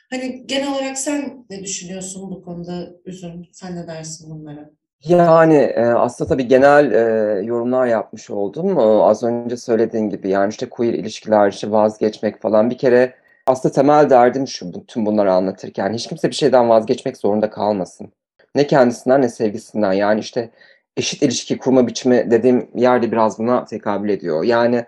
[0.09, 3.41] Hani genel olarak sen ne düşünüyorsun bu konuda Üzüm?
[3.51, 4.69] Sen ne dersin bunlara?
[5.03, 8.77] Yani e, aslında tabii genel e, yorumlar yapmış oldum.
[8.77, 13.13] Az önce söylediğin gibi yani işte queer ilişkiler, işte vazgeçmek falan bir kere
[13.47, 18.13] aslında temel derdim şu tüm bunları anlatırken hiç kimse bir şeyden vazgeçmek zorunda kalmasın.
[18.55, 20.49] Ne kendisinden ne sevgisinden yani işte
[20.97, 24.43] eşit ilişki kurma biçimi dediğim yerde biraz buna tekabül ediyor.
[24.43, 24.85] Yani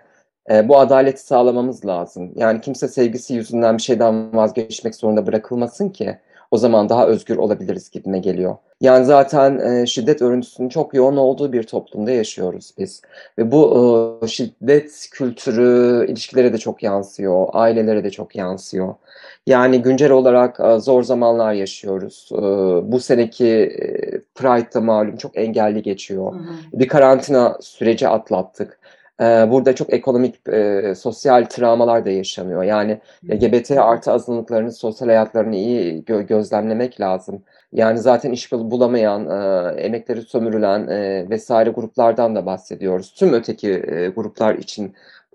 [0.50, 2.32] e, bu adaleti sağlamamız lazım.
[2.36, 6.18] Yani kimse sevgisi yüzünden bir şeyden vazgeçmek zorunda bırakılmasın ki
[6.52, 8.56] o zaman daha özgür olabiliriz gibime geliyor.
[8.80, 13.02] Yani zaten e, şiddet örüntüsünün çok yoğun olduğu bir toplumda yaşıyoruz biz.
[13.38, 18.94] Ve bu e, şiddet kültürü ilişkilere de çok yansıyor, ailelere de çok yansıyor.
[19.46, 22.28] Yani güncel olarak e, zor zamanlar yaşıyoruz.
[22.32, 22.42] E,
[22.92, 26.32] bu seneki e, Pride'da malum çok engelli geçiyor.
[26.32, 26.80] Hı hı.
[26.80, 28.78] Bir karantina süreci atlattık.
[29.22, 32.62] E, burada çok ekonomik, e, sosyal travmalar da yaşanıyor.
[32.62, 33.00] Yani
[33.30, 37.42] LGBT artı azınlıkların sosyal hayatlarını iyi gö- gözlemlemek lazım.
[37.72, 39.26] Yani zaten iş bul- bulamayan,
[39.76, 43.14] e, emekleri sömürülen e, vesaire gruplardan da bahsediyoruz.
[43.14, 44.94] Tüm öteki e, gruplar için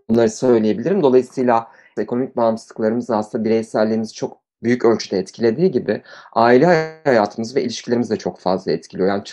[0.09, 1.03] bunları söyleyebilirim.
[1.03, 1.67] Dolayısıyla
[1.97, 6.01] ekonomik bağımsızlıklarımız aslında bireyselliğimizi çok büyük ölçüde etkilediği gibi
[6.33, 6.65] aile
[7.03, 9.07] hayatımız ve ilişkilerimizi de çok fazla etkiliyor.
[9.09, 9.23] Yani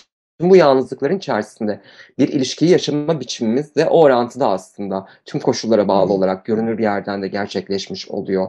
[0.41, 1.81] tüm bu yalnızlıkların içerisinde
[2.19, 7.23] bir ilişkiyi yaşama biçimimiz de o orantıda aslında tüm koşullara bağlı olarak görünür bir yerden
[7.23, 8.49] de gerçekleşmiş oluyor.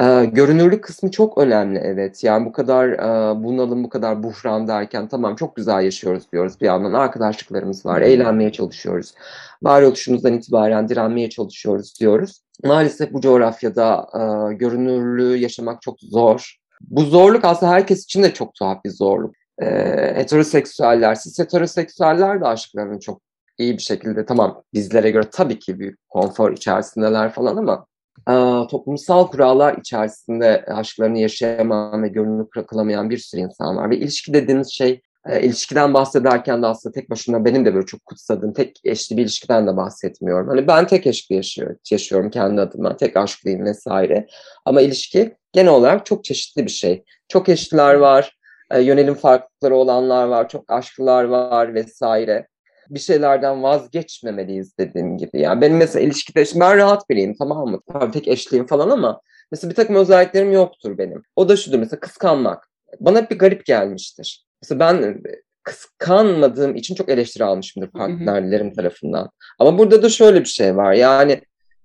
[0.00, 2.24] Ee, görünürlük kısmı çok önemli evet.
[2.24, 6.66] Yani bu kadar e, bunalım, bu kadar buhran derken tamam çok güzel yaşıyoruz diyoruz bir
[6.66, 6.92] yandan.
[6.92, 9.14] Arkadaşlıklarımız var, eğlenmeye çalışıyoruz.
[9.62, 12.42] Varoluşumuzdan itibaren direnmeye çalışıyoruz diyoruz.
[12.64, 16.56] Maalesef bu coğrafyada e, görünürlüğü yaşamak çok zor.
[16.80, 19.34] Bu zorluk aslında herkes için de çok tuhaf bir zorluk.
[19.62, 19.66] E,
[20.14, 23.22] heteroseksüeller, siz heteroseksüeller de aşklarını çok
[23.58, 27.86] iyi bir şekilde tamam bizlere göre tabii ki büyük konfor içerisindeler falan ama
[28.28, 28.34] e,
[28.68, 33.90] toplumsal kurallar içerisinde aşklarını yaşayamayan ve görünür kılamayan bir sürü insan var.
[33.90, 38.04] Ve ilişki dediğiniz şey, e, ilişkiden bahsederken de aslında tek başına benim de böyle çok
[38.04, 40.48] kutsadığım tek eşli bir ilişkiden de bahsetmiyorum.
[40.48, 44.26] Hani ben tek eşli yaşıyorum, yaşıyorum kendi adıma, tek aşklıyım vesaire.
[44.64, 47.04] Ama ilişki genel olarak çok çeşitli bir şey.
[47.28, 48.38] Çok eşliler var,
[48.74, 52.46] e, yönelim farklılıkları olanlar var, çok aşklılar var vesaire
[52.90, 55.40] bir şeylerden vazgeçmemeliyiz dediğim gibi.
[55.40, 57.80] Yani benim mesela ilişkide, ben rahat biriyim tamam mı?
[57.92, 59.20] Tabii tek eşliyim falan ama
[59.52, 61.22] mesela bir takım özelliklerim yoktur benim.
[61.36, 62.68] O da şudur mesela kıskanmak.
[63.00, 64.46] Bana hep bir garip gelmiştir.
[64.62, 65.22] Mesela ben
[65.62, 69.30] kıskanmadığım için çok eleştiri almışımdır partnerlerim tarafından.
[69.58, 70.92] Ama burada da şöyle bir şey var.
[70.92, 71.40] Yani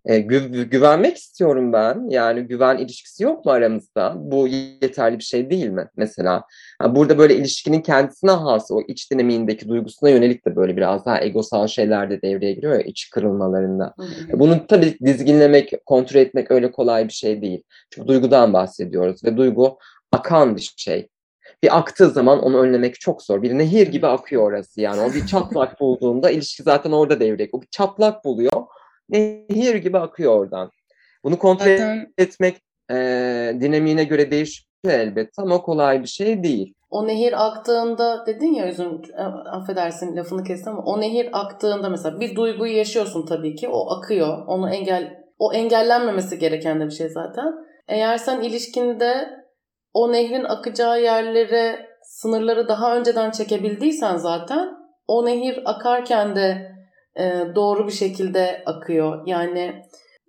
[0.10, 2.10] e, gü- güvenmek istiyorum ben.
[2.10, 4.14] Yani güven ilişkisi yok mu aramızda?
[4.18, 6.43] Bu yeterli bir şey değil mi mesela?
[6.82, 11.22] Yani burada böyle ilişkinin kendisine has o iç dinamiğindeki duygusuna yönelik de böyle biraz daha
[11.22, 13.93] egosal şeyler de devreye giriyor ya iç kırılmalarında.
[14.34, 17.64] Bunu tabii dizginlemek, kontrol etmek öyle kolay bir şey değil.
[17.91, 19.78] Çünkü duygudan bahsediyoruz ve duygu
[20.12, 21.07] akan bir şey.
[21.64, 23.41] Bir aktığı zaman onu önlemek çok zor.
[23.41, 25.01] Bir nehir gibi akıyor orası yani.
[25.01, 27.49] O bir çatlak bulduğunda ilişki zaten orada devreye.
[27.51, 28.64] O bir çatlak buluyor
[29.10, 30.72] nehir gibi akıyor oradan.
[31.24, 32.14] Bunu kontrol Zaten...
[32.18, 32.55] etmek
[32.91, 32.95] e,
[33.62, 36.74] dinamiğine göre değişiyor elbette ama kolay bir şey değil.
[36.89, 42.20] O nehir aktığında dedin ya Üzüm e, affedersin lafını kestim ama o nehir aktığında mesela
[42.20, 44.45] bir duyguyu yaşıyorsun tabii ki o akıyor.
[44.47, 47.53] Onu engel o engellenmemesi gereken de bir şey zaten.
[47.88, 49.30] Eğer sen ilişkinde
[49.93, 54.70] o nehrin akacağı yerlere sınırları daha önceden çekebildiysen zaten
[55.07, 56.72] o nehir akarken de
[57.55, 59.28] doğru bir şekilde akıyor.
[59.28, 59.84] Yani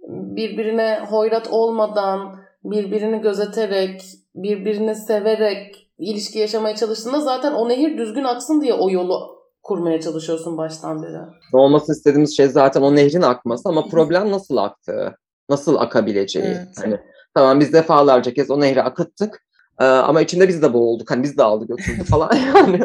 [0.08, 4.02] birbirine hoyrat olmadan, birbirini gözeterek,
[4.34, 10.58] birbirini severek ilişki yaşamaya çalıştığında zaten o nehir düzgün aksın diye o yolu kurmaya çalışıyorsun
[10.58, 11.18] baştan beri.
[11.52, 15.16] Olması istediğimiz şey zaten o nehrin akması ama problem nasıl aktığı,
[15.48, 16.44] nasıl akabileceği.
[16.44, 16.68] Evet.
[16.82, 16.98] Hani
[17.34, 19.42] tamam biz defalarca kez o nehri akıttık
[19.80, 21.10] ee, ama içinde biz de boğulduk.
[21.10, 22.80] Hani biz de aldı götürdü falan yani.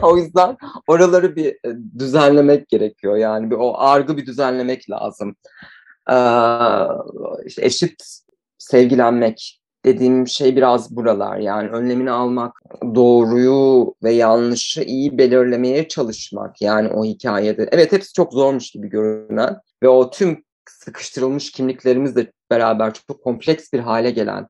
[0.12, 3.16] o yüzden oraları bir e, düzenlemek gerekiyor.
[3.16, 5.36] Yani bir o argı bir düzenlemek lazım.
[6.10, 6.16] Ee,
[7.58, 8.02] eşit
[8.58, 11.38] sevgilenmek dediğim şey biraz buralar.
[11.38, 12.62] Yani önlemini almak,
[12.94, 16.62] doğruyu ve yanlışı iyi belirlemeye çalışmak.
[16.62, 17.68] Yani o hikayede.
[17.72, 23.78] Evet hepsi çok zormuş gibi görünen ve o tüm sıkıştırılmış kimliklerimizle beraber çok kompleks bir
[23.78, 24.46] hale gelen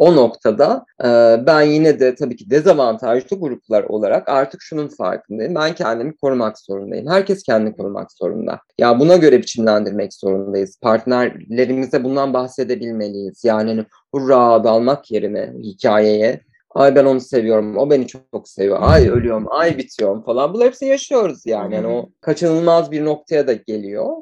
[0.00, 1.06] O noktada e,
[1.46, 5.54] ben yine de tabii ki dezavantajlı gruplar olarak artık şunun farkındayım.
[5.54, 7.06] Ben kendimi korumak zorundayım.
[7.08, 8.60] Herkes kendini korumak zorunda.
[8.78, 10.78] Ya buna göre biçimlendirmek zorundayız.
[10.82, 13.44] Partnerlerimize bundan bahsedebilmeliyiz.
[13.44, 13.84] Yani hani
[14.14, 16.40] hurra dalmak yerine hikayeye
[16.74, 18.78] Ay ben onu seviyorum, o beni çok, çok seviyor.
[18.80, 20.54] Ay ölüyorum, ay bitiyorum falan.
[20.54, 21.74] Bunlar hepsini yaşıyoruz yani.
[21.74, 24.16] yani o kaçınılmaz bir noktaya da geliyor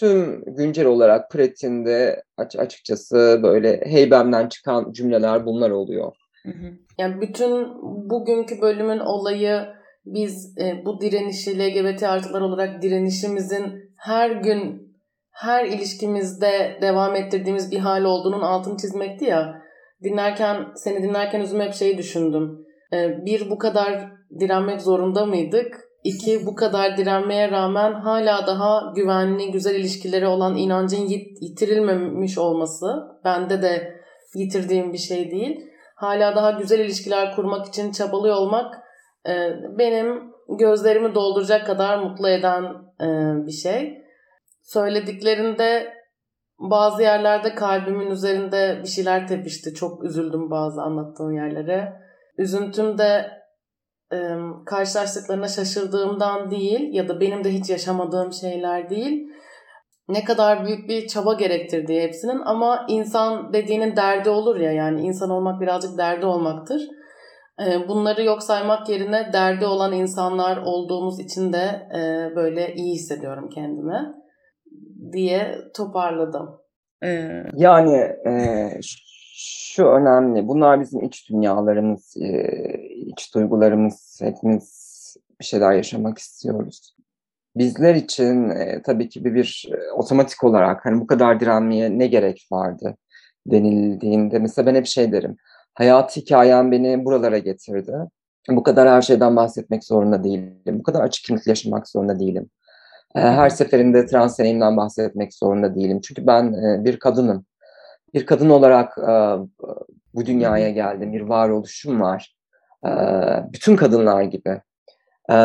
[0.00, 2.22] tüm güncel olarak pratiğinde
[2.58, 6.12] açıkçası böyle heybemden çıkan cümleler bunlar oluyor.
[6.98, 7.66] Yani bütün
[8.10, 9.66] bugünkü bölümün olayı
[10.04, 14.86] biz e, bu direnişi LGBT artılar olarak direnişimizin her gün
[15.30, 19.62] her ilişkimizde devam ettirdiğimiz bir hal olduğunun altını çizmekti ya.
[20.04, 22.66] Dinlerken seni dinlerken üzüm hep şeyi düşündüm.
[22.92, 25.85] E, bir bu kadar direnmek zorunda mıydık?
[26.06, 31.06] İki, bu kadar direnmeye rağmen hala daha güvenli, güzel ilişkileri olan inancın
[31.40, 32.86] yitirilmemiş olması
[33.24, 34.00] bende de
[34.34, 35.70] yitirdiğim bir şey değil.
[35.96, 38.74] Hala daha güzel ilişkiler kurmak için çabalıyor olmak
[39.28, 39.32] e,
[39.78, 42.64] benim gözlerimi dolduracak kadar mutlu eden
[43.00, 43.06] e,
[43.46, 44.02] bir şey.
[44.62, 45.92] Söylediklerinde
[46.58, 49.74] bazı yerlerde kalbimin üzerinde bir şeyler tepişti.
[49.74, 51.92] Çok üzüldüm bazı anlattığın yerlere.
[52.38, 53.30] Üzüntüm de
[54.12, 54.18] e,
[54.66, 59.26] karşılaştıklarına şaşırdığımdan değil ya da benim de hiç yaşamadığım şeyler değil.
[60.08, 65.30] Ne kadar büyük bir çaba gerektirdiği hepsinin ama insan dediğinin derdi olur ya yani insan
[65.30, 66.82] olmak birazcık derdi olmaktır.
[67.66, 73.48] E, bunları yok saymak yerine derdi olan insanlar olduğumuz için de e, böyle iyi hissediyorum
[73.54, 74.14] kendimi
[75.12, 76.60] diye toparladım.
[77.04, 77.42] Ee...
[77.54, 77.96] Yani
[78.26, 78.32] e,
[79.76, 80.48] şu önemli.
[80.48, 82.16] Bunlar bizim iç dünyalarımız,
[83.06, 84.18] iç duygularımız.
[84.22, 84.96] Hepimiz
[85.40, 86.96] bir şeyler yaşamak istiyoruz.
[87.56, 88.52] Bizler için
[88.84, 92.96] tabii ki bir, bir otomatik olarak hani bu kadar direnmeye ne gerek vardı
[93.46, 95.36] denildiğinde mesela ben hep şey derim.
[95.74, 97.92] Hayat hikayem beni buralara getirdi.
[98.48, 100.58] Bu kadar her şeyden bahsetmek zorunda değilim.
[100.66, 102.50] Bu kadar açık kimlikle yaşamak zorunda değilim.
[103.14, 106.00] Her seferinde trans deneyimden bahsetmek zorunda değilim.
[106.00, 106.54] Çünkü ben
[106.84, 107.46] bir kadınım
[108.16, 109.12] bir kadın olarak e,
[110.14, 112.36] bu dünyaya geldim, bir varoluşum var.
[112.86, 112.90] E,
[113.52, 114.60] bütün kadınlar gibi.
[115.30, 115.36] E,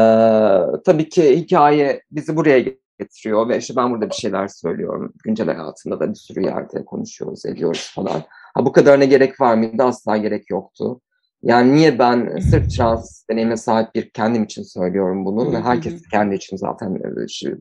[0.85, 2.65] tabii ki hikaye bizi buraya
[2.99, 5.13] getiriyor ve işte ben burada bir şeyler söylüyorum.
[5.23, 8.23] Güncel hayatında da bir sürü yerde konuşuyoruz, ediyoruz falan.
[8.53, 9.83] Ha, bu kadarına gerek var mıydı?
[9.83, 11.01] Asla gerek yoktu.
[11.43, 16.35] Yani niye ben sırf trans deneyime sahip bir kendim için söylüyorum bunu ve herkes kendi
[16.35, 16.99] için zaten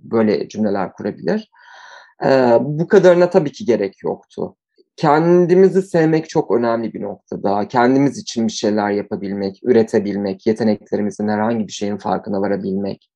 [0.03, 1.51] böyle cümleler kurabilir.
[2.25, 4.57] Ee, bu kadarına tabii ki gerek yoktu
[4.97, 7.69] kendimizi sevmek çok önemli bir noktada.
[7.69, 13.11] Kendimiz için bir şeyler yapabilmek, üretebilmek, yeteneklerimizin herhangi bir şeyin farkına varabilmek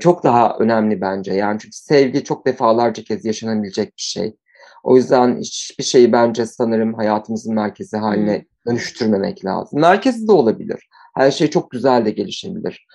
[0.00, 1.32] çok daha önemli bence.
[1.32, 4.36] Yani çünkü sevgi çok defalarca kez yaşanabilecek bir şey.
[4.84, 9.80] O yüzden hiçbir şeyi bence sanırım hayatımızın merkezi haline dönüştürmemek lazım.
[9.80, 10.88] Merkezi de olabilir.
[11.16, 12.86] Her şey çok güzel de gelişebilir.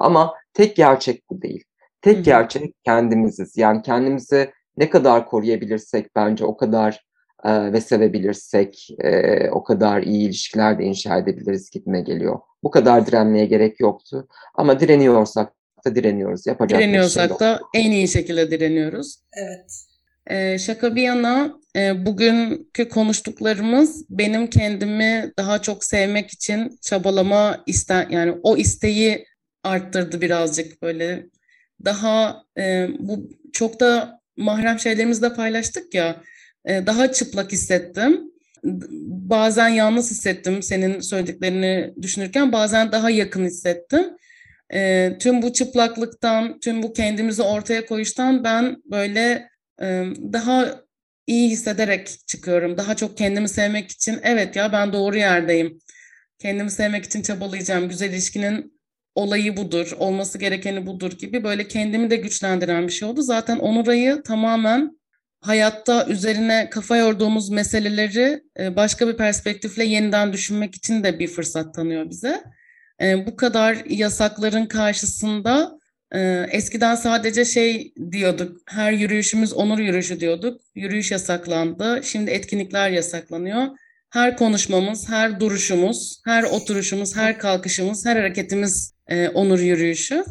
[0.00, 1.64] Ama tek gerçek bu değil.
[2.02, 3.56] Tek gerçek kendimiziz.
[3.56, 7.04] Yani kendimizi ne kadar koruyabilirsek bence o kadar
[7.44, 12.38] e, ve sevebilirsek e, o kadar iyi ilişkiler de inşa edebiliriz gitme geliyor.
[12.62, 14.28] Bu kadar direnmeye gerek yoktu.
[14.54, 15.52] Ama direniyorsak
[15.84, 16.46] da direniyoruz.
[16.46, 19.16] Yapacak Direniyorsak şey da en iyi şekilde direniyoruz.
[19.32, 19.84] Evet.
[20.26, 28.06] Ee, şaka bir yana e, bugünkü konuştuklarımız benim kendimi daha çok sevmek için çabalama iste
[28.10, 29.24] yani o isteği
[29.64, 31.26] arttırdı birazcık böyle
[31.84, 36.22] daha e, bu çok da mahrem şeylerimizi de paylaştık ya
[36.64, 38.20] e, daha çıplak hissettim.
[39.30, 44.06] Bazen yalnız hissettim senin söylediklerini düşünürken bazen daha yakın hissettim.
[44.74, 49.48] E, tüm bu çıplaklıktan, tüm bu kendimizi ortaya koyuştan ben böyle
[49.82, 50.80] e, daha
[51.26, 52.76] iyi hissederek çıkıyorum.
[52.76, 55.78] Daha çok kendimi sevmek için evet ya ben doğru yerdeyim.
[56.38, 57.88] Kendimi sevmek için çabalayacağım.
[57.88, 58.77] Güzel ilişkinin
[59.18, 63.22] olayı budur, olması gerekeni budur gibi böyle kendimi de güçlendiren bir şey oldu.
[63.22, 64.98] Zaten Onuray'ı tamamen
[65.40, 71.74] hayatta üzerine kafa yorduğumuz meseleleri e, başka bir perspektifle yeniden düşünmek için de bir fırsat
[71.74, 72.42] tanıyor bize.
[73.02, 75.78] E, bu kadar yasakların karşısında
[76.14, 80.60] e, eskiden sadece şey diyorduk, her yürüyüşümüz onur yürüyüşü diyorduk.
[80.74, 83.66] Yürüyüş yasaklandı, şimdi etkinlikler yasaklanıyor
[84.10, 90.24] her konuşmamız, her duruşumuz, her oturuşumuz, her kalkışımız, her hareketimiz e, onur yürüyüşü.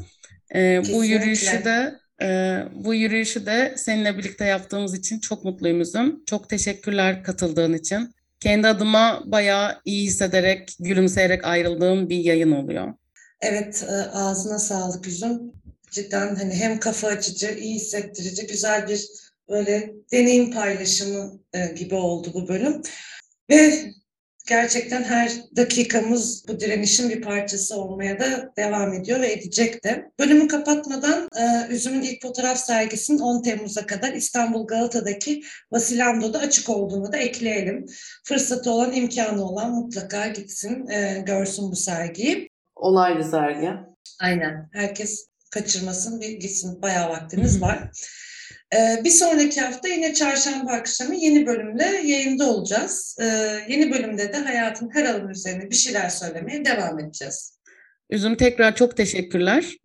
[0.55, 6.25] E, bu yürüyüşü de e, bu yürüyüşü de seninle birlikte yaptığımız için çok mutluyumuzum.
[6.25, 8.11] Çok teşekkürler katıldığın için.
[8.39, 12.93] Kendi adıma bayağı iyi hissederek, gülümseyerek ayrıldığım bir yayın oluyor.
[13.41, 15.41] Evet, e, ağzına sağlık yüzüm.
[15.91, 19.07] Cidden hani hem kafa açıcı, iyi hissettirici, güzel bir
[19.49, 22.82] böyle deneyim paylaşımı e, gibi oldu bu bölüm.
[23.50, 23.93] Ve
[24.48, 30.12] gerçekten her dakikamız bu direnişin bir parçası olmaya da devam ediyor ve edecek de.
[30.20, 37.12] Bölümü kapatmadan e, Üzüm'ün ilk fotoğraf sergisinin 10 Temmuz'a kadar İstanbul Galata'daki Vasilando'da açık olduğunu
[37.12, 37.86] da ekleyelim.
[38.26, 42.50] Fırsatı olan, imkanı olan mutlaka gitsin, e, görsün bu sergiyi.
[42.76, 43.72] Olaylı sergi.
[44.22, 44.70] Aynen.
[44.74, 46.82] Herkes kaçırmasın, bir gitsin.
[46.82, 47.91] Bayağı vaktiniz var.
[48.76, 53.18] Ee, bir sonraki hafta yine çarşamba akşamı yeni bölümle yayında olacağız.
[53.22, 53.26] Ee,
[53.68, 57.59] yeni bölümde de hayatın her alanı üzerine bir şeyler söylemeye devam edeceğiz.
[58.09, 59.78] Üzüm tekrar çok teşekkürler.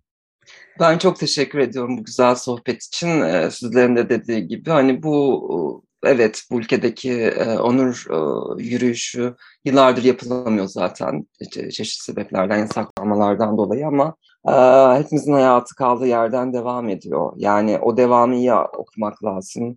[0.81, 3.21] Ben çok teşekkür ediyorum bu güzel sohbet için.
[3.21, 8.17] Ee, sizlerin de dediği gibi hani bu evet bu ülkedeki e, onur e,
[8.63, 9.35] yürüyüşü
[9.65, 14.15] yıllardır yapılamıyor zaten çe- çeşitli sebeplerden, yasaklanmalardan dolayı ama
[14.49, 14.53] e,
[14.99, 17.33] hepimizin hayatı kaldığı yerden devam ediyor.
[17.37, 19.77] Yani o devamı iyi okumak lazım.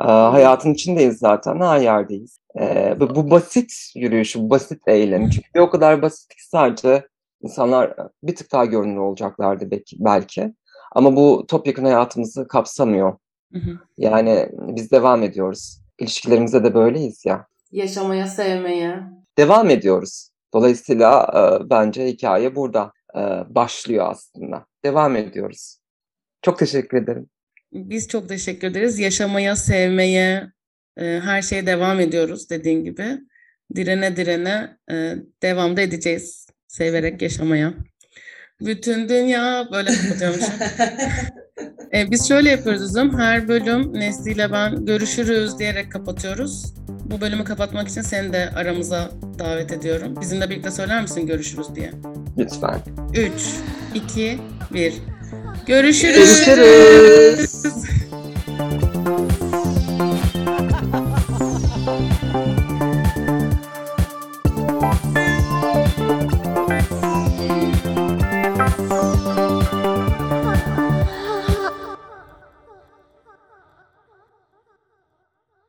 [0.00, 2.38] E, hayatın içindeyiz zaten, her yerdeyiz.
[2.60, 5.30] E, bu, basit yürüyüşü, bu basit eylem.
[5.30, 7.06] Çünkü bir o kadar basit ki sadece
[7.42, 9.96] insanlar bir tık daha görünür olacaklardı belki.
[10.00, 10.54] belki.
[10.92, 13.16] Ama bu topyekun hayatımızı kapsamıyor.
[13.52, 13.78] Hı hı.
[13.98, 15.82] Yani biz devam ediyoruz.
[15.98, 17.46] İlişkilerimizde de böyleyiz ya.
[17.72, 19.00] Yaşamaya, sevmeye.
[19.38, 20.28] Devam ediyoruz.
[20.54, 23.20] Dolayısıyla e, bence hikaye burada e,
[23.54, 24.66] başlıyor aslında.
[24.84, 25.78] Devam ediyoruz.
[26.42, 27.26] Çok teşekkür ederim.
[27.72, 28.98] Biz çok teşekkür ederiz.
[28.98, 30.52] Yaşamaya, sevmeye,
[30.96, 33.18] e, her şeye devam ediyoruz dediğin gibi.
[33.74, 36.46] Direne direne e, devam da edeceğiz.
[36.68, 37.74] Severek yaşamaya.
[38.60, 40.54] Bütün dünya böyle kapatıyormuşum.
[41.94, 43.18] E, biz şöyle yapıyoruz Üzüm.
[43.18, 46.74] Her bölüm Nesli ile ben görüşürüz diyerek kapatıyoruz.
[46.88, 50.14] Bu bölümü kapatmak için seni de aramıza davet ediyorum.
[50.20, 51.90] Bizimle birlikte söyler misin görüşürüz diye?
[52.38, 52.80] Lütfen.
[53.14, 53.32] 3,
[53.94, 54.38] 2,
[54.74, 54.94] 1.
[55.66, 56.44] Görüşürüz.
[56.46, 57.64] Görüşürüz.